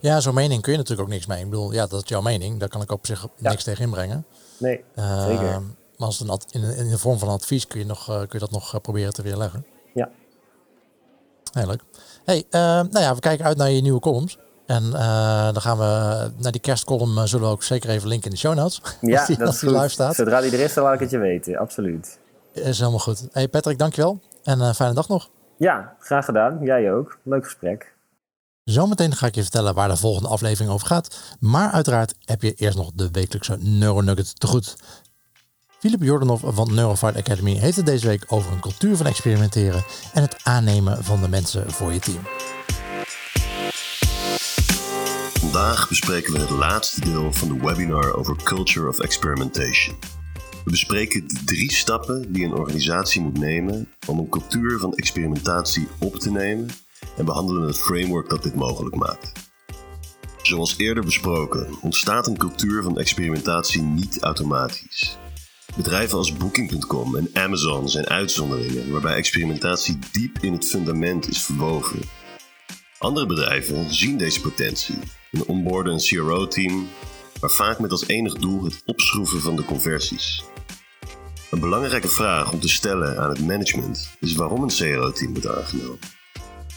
[0.00, 1.42] Ja, zo'n mening kun je natuurlijk ook niks mee.
[1.42, 2.58] Ik bedoel, ja, dat is jouw mening.
[2.58, 3.50] Daar kan ik op zich ja.
[3.50, 4.24] niks tegen inbrengen.
[4.58, 5.60] Nee, uh, zeker.
[5.96, 8.38] Maar als een in, in de vorm van advies kun je, nog, uh, kun je
[8.38, 9.66] dat nog uh, proberen te weerleggen.
[9.94, 10.08] Ja.
[11.52, 11.82] Heel leuk.
[12.24, 14.38] Hey, nou ja, we kijken uit naar je nieuwe columns.
[14.72, 18.34] En uh, dan gaan we naar die kerstcolumn zullen we ook zeker even linken in
[18.34, 18.82] de show notes.
[19.00, 19.90] Ja, die, dat is goed.
[19.90, 20.14] Staat.
[20.14, 21.56] Zodra die er is, dan laat ik het je weten.
[21.56, 22.18] Absoluut.
[22.52, 23.28] Is helemaal goed.
[23.32, 24.20] Hey Patrick, dankjewel.
[24.42, 25.28] En uh, fijne dag nog.
[25.56, 26.58] Ja, graag gedaan.
[26.62, 27.18] Jij ook.
[27.22, 27.94] Leuk gesprek.
[28.64, 31.36] Zometeen ga ik je vertellen waar de volgende aflevering over gaat.
[31.40, 34.76] Maar uiteraard heb je eerst nog de wekelijkse Neuronugget te goed.
[35.78, 40.22] Philip Jordanov van Neurofight Academy heeft het deze week over een cultuur van experimenteren en
[40.22, 42.22] het aannemen van de mensen voor je team.
[45.42, 49.96] Vandaag bespreken we het laatste deel van de webinar over Culture of Experimentation.
[50.64, 55.88] We bespreken de drie stappen die een organisatie moet nemen om een cultuur van experimentatie
[56.00, 56.68] op te nemen
[57.16, 59.32] en behandelen het framework dat dit mogelijk maakt.
[60.42, 65.16] Zoals eerder besproken ontstaat een cultuur van experimentatie niet automatisch.
[65.76, 72.00] Bedrijven als Booking.com en Amazon zijn uitzonderingen waarbij experimentatie diep in het fundament is verwoven.
[72.98, 74.98] Andere bedrijven zien deze potentie
[75.32, 76.88] en onboarden een CRO-team,
[77.40, 80.44] maar vaak met als enig doel het opschroeven van de conversies.
[81.50, 85.98] Een belangrijke vraag om te stellen aan het management is waarom een CRO-team wordt aangenomen.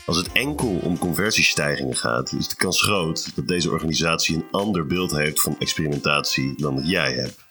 [0.05, 4.85] Als het enkel om conversiestijgingen gaat, is de kans groot dat deze organisatie een ander
[4.85, 7.43] beeld heeft van experimentatie dan dat jij hebt.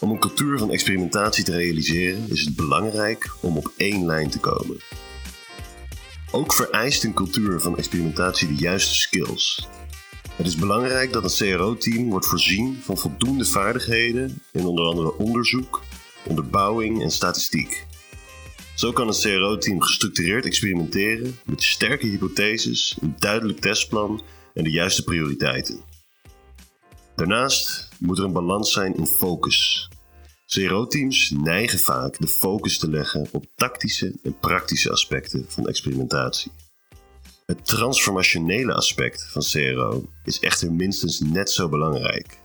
[0.00, 4.38] Om een cultuur van experimentatie te realiseren is het belangrijk om op één lijn te
[4.38, 4.76] komen.
[6.30, 9.68] Ook vereist een cultuur van experimentatie de juiste skills.
[10.38, 15.82] Het is belangrijk dat een CRO-team wordt voorzien van voldoende vaardigheden in onder andere onderzoek,
[16.26, 17.86] onderbouwing en statistiek.
[18.74, 24.22] Zo kan een CRO-team gestructureerd experimenteren met sterke hypotheses, een duidelijk testplan
[24.54, 25.80] en de juiste prioriteiten.
[27.16, 29.88] Daarnaast moet er een balans zijn in focus.
[30.46, 36.52] CRO-teams neigen vaak de focus te leggen op tactische en praktische aspecten van experimentatie.
[37.52, 42.38] Het transformationele aspect van CRO is echter minstens net zo belangrijk.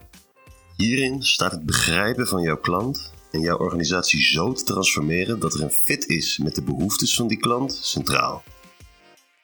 [0.78, 5.62] Hierin staat het begrijpen van jouw klant en jouw organisatie zo te transformeren dat er
[5.62, 8.43] een fit is met de behoeftes van die klant centraal.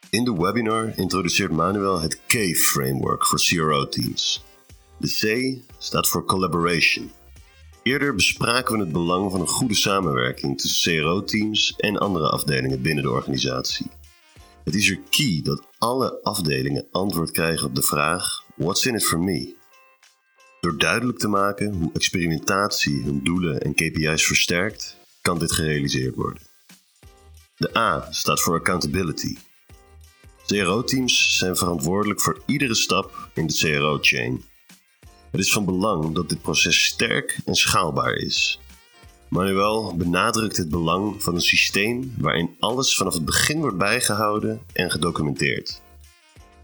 [0.10, 4.44] In de webinar introduceert Manuel het C-framework voor CRO-teams.
[4.98, 7.12] De C staat voor collaboration.
[7.84, 13.04] Eerder bespraken we het belang van een goede samenwerking tussen CRO-teams en andere afdelingen binnen
[13.04, 13.86] de organisatie.
[14.70, 19.06] Het is er key dat alle afdelingen antwoord krijgen op de vraag: What's in it
[19.06, 19.56] for me?
[20.62, 26.42] Door duidelijk te maken hoe experimentatie hun doelen en KPI's versterkt, kan dit gerealiseerd worden.
[27.58, 29.38] De A staat voor accountability.
[30.46, 34.44] CRO-teams zijn verantwoordelijk voor iedere stap in de CRO-chain.
[35.32, 38.60] Het is van belang dat dit proces sterk en schaalbaar is.
[39.30, 44.92] Manuel benadrukt het belang van een systeem waarin alles vanaf het begin wordt bijgehouden en
[44.92, 45.82] gedocumenteerd.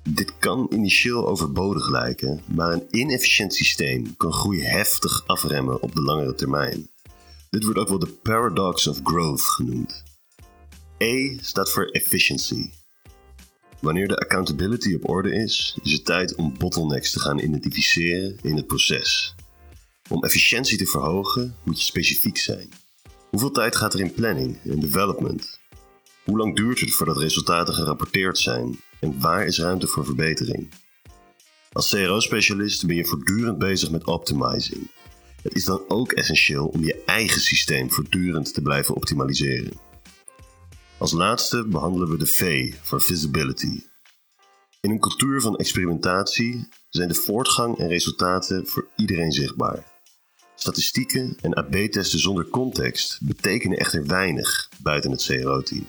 [0.09, 6.01] Dit kan initieel overbodig lijken, maar een inefficiënt systeem kan groei heftig afremmen op de
[6.01, 6.89] langere termijn.
[7.49, 10.03] Dit wordt ook wel de paradox of growth genoemd.
[10.97, 12.69] E staat voor efficiency.
[13.79, 18.55] Wanneer de accountability op orde is, is het tijd om bottlenecks te gaan identificeren in
[18.55, 19.34] het proces.
[20.09, 22.69] Om efficiëntie te verhogen moet je specifiek zijn.
[23.29, 25.59] Hoeveel tijd gaat er in planning en development?
[26.23, 30.69] Hoe lang duurt het voordat resultaten gerapporteerd zijn en waar is ruimte voor verbetering?
[31.71, 34.91] Als CRO-specialist ben je voortdurend bezig met optimizing.
[35.41, 39.79] Het is dan ook essentieel om je eigen systeem voortdurend te blijven optimaliseren.
[40.97, 43.81] Als laatste behandelen we de V voor visibility.
[44.81, 49.94] In een cultuur van experimentatie zijn de voortgang en resultaten voor iedereen zichtbaar.
[50.55, 55.85] Statistieken en AB-testen zonder context betekenen echter weinig buiten het CRO-team.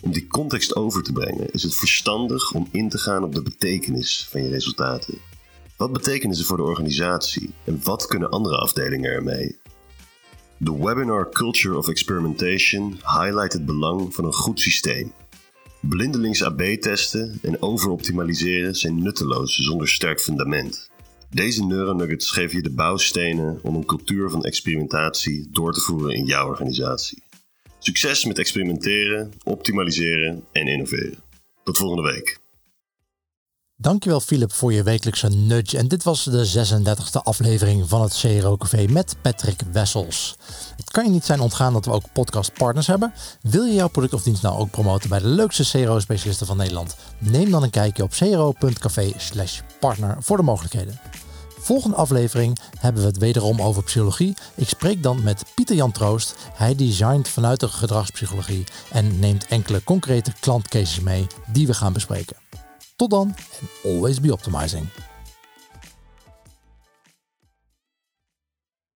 [0.00, 3.42] Om die context over te brengen is het verstandig om in te gaan op de
[3.42, 5.18] betekenis van je resultaten.
[5.76, 9.60] Wat betekenen ze voor de organisatie en wat kunnen andere afdelingen ermee?
[10.56, 15.12] De webinar Culture of Experimentation highlight het belang van een goed systeem.
[15.80, 20.90] Blindelings AB-testen en overoptimaliseren zijn nutteloos zonder sterk fundament.
[21.32, 26.24] Deze neuronuggets geven je de bouwstenen om een cultuur van experimentatie door te voeren in
[26.24, 27.22] jouw organisatie.
[27.78, 31.18] Succes met experimenteren, optimaliseren en innoveren.
[31.64, 32.40] Tot volgende week.
[33.76, 35.78] Dankjewel Philip voor je wekelijkse nudge.
[35.78, 40.36] En dit was de 36e aflevering van het CRO Café met Patrick Wessels.
[40.76, 43.12] Het kan je niet zijn ontgaan dat we ook podcastpartners hebben.
[43.42, 46.96] Wil je jouw product of dienst nou ook promoten bij de leukste CRO-specialisten van Nederland?
[47.18, 49.12] Neem dan een kijkje op cro.café
[49.80, 51.00] partner voor de mogelijkheden.
[51.62, 54.36] Volgende aflevering hebben we het wederom over psychologie.
[54.54, 56.34] Ik spreek dan met Pieter Jan Troost.
[56.54, 62.36] Hij designt vanuit de gedragspsychologie en neemt enkele concrete klantcases mee die we gaan bespreken.
[62.96, 64.88] Tot dan en always be optimizing.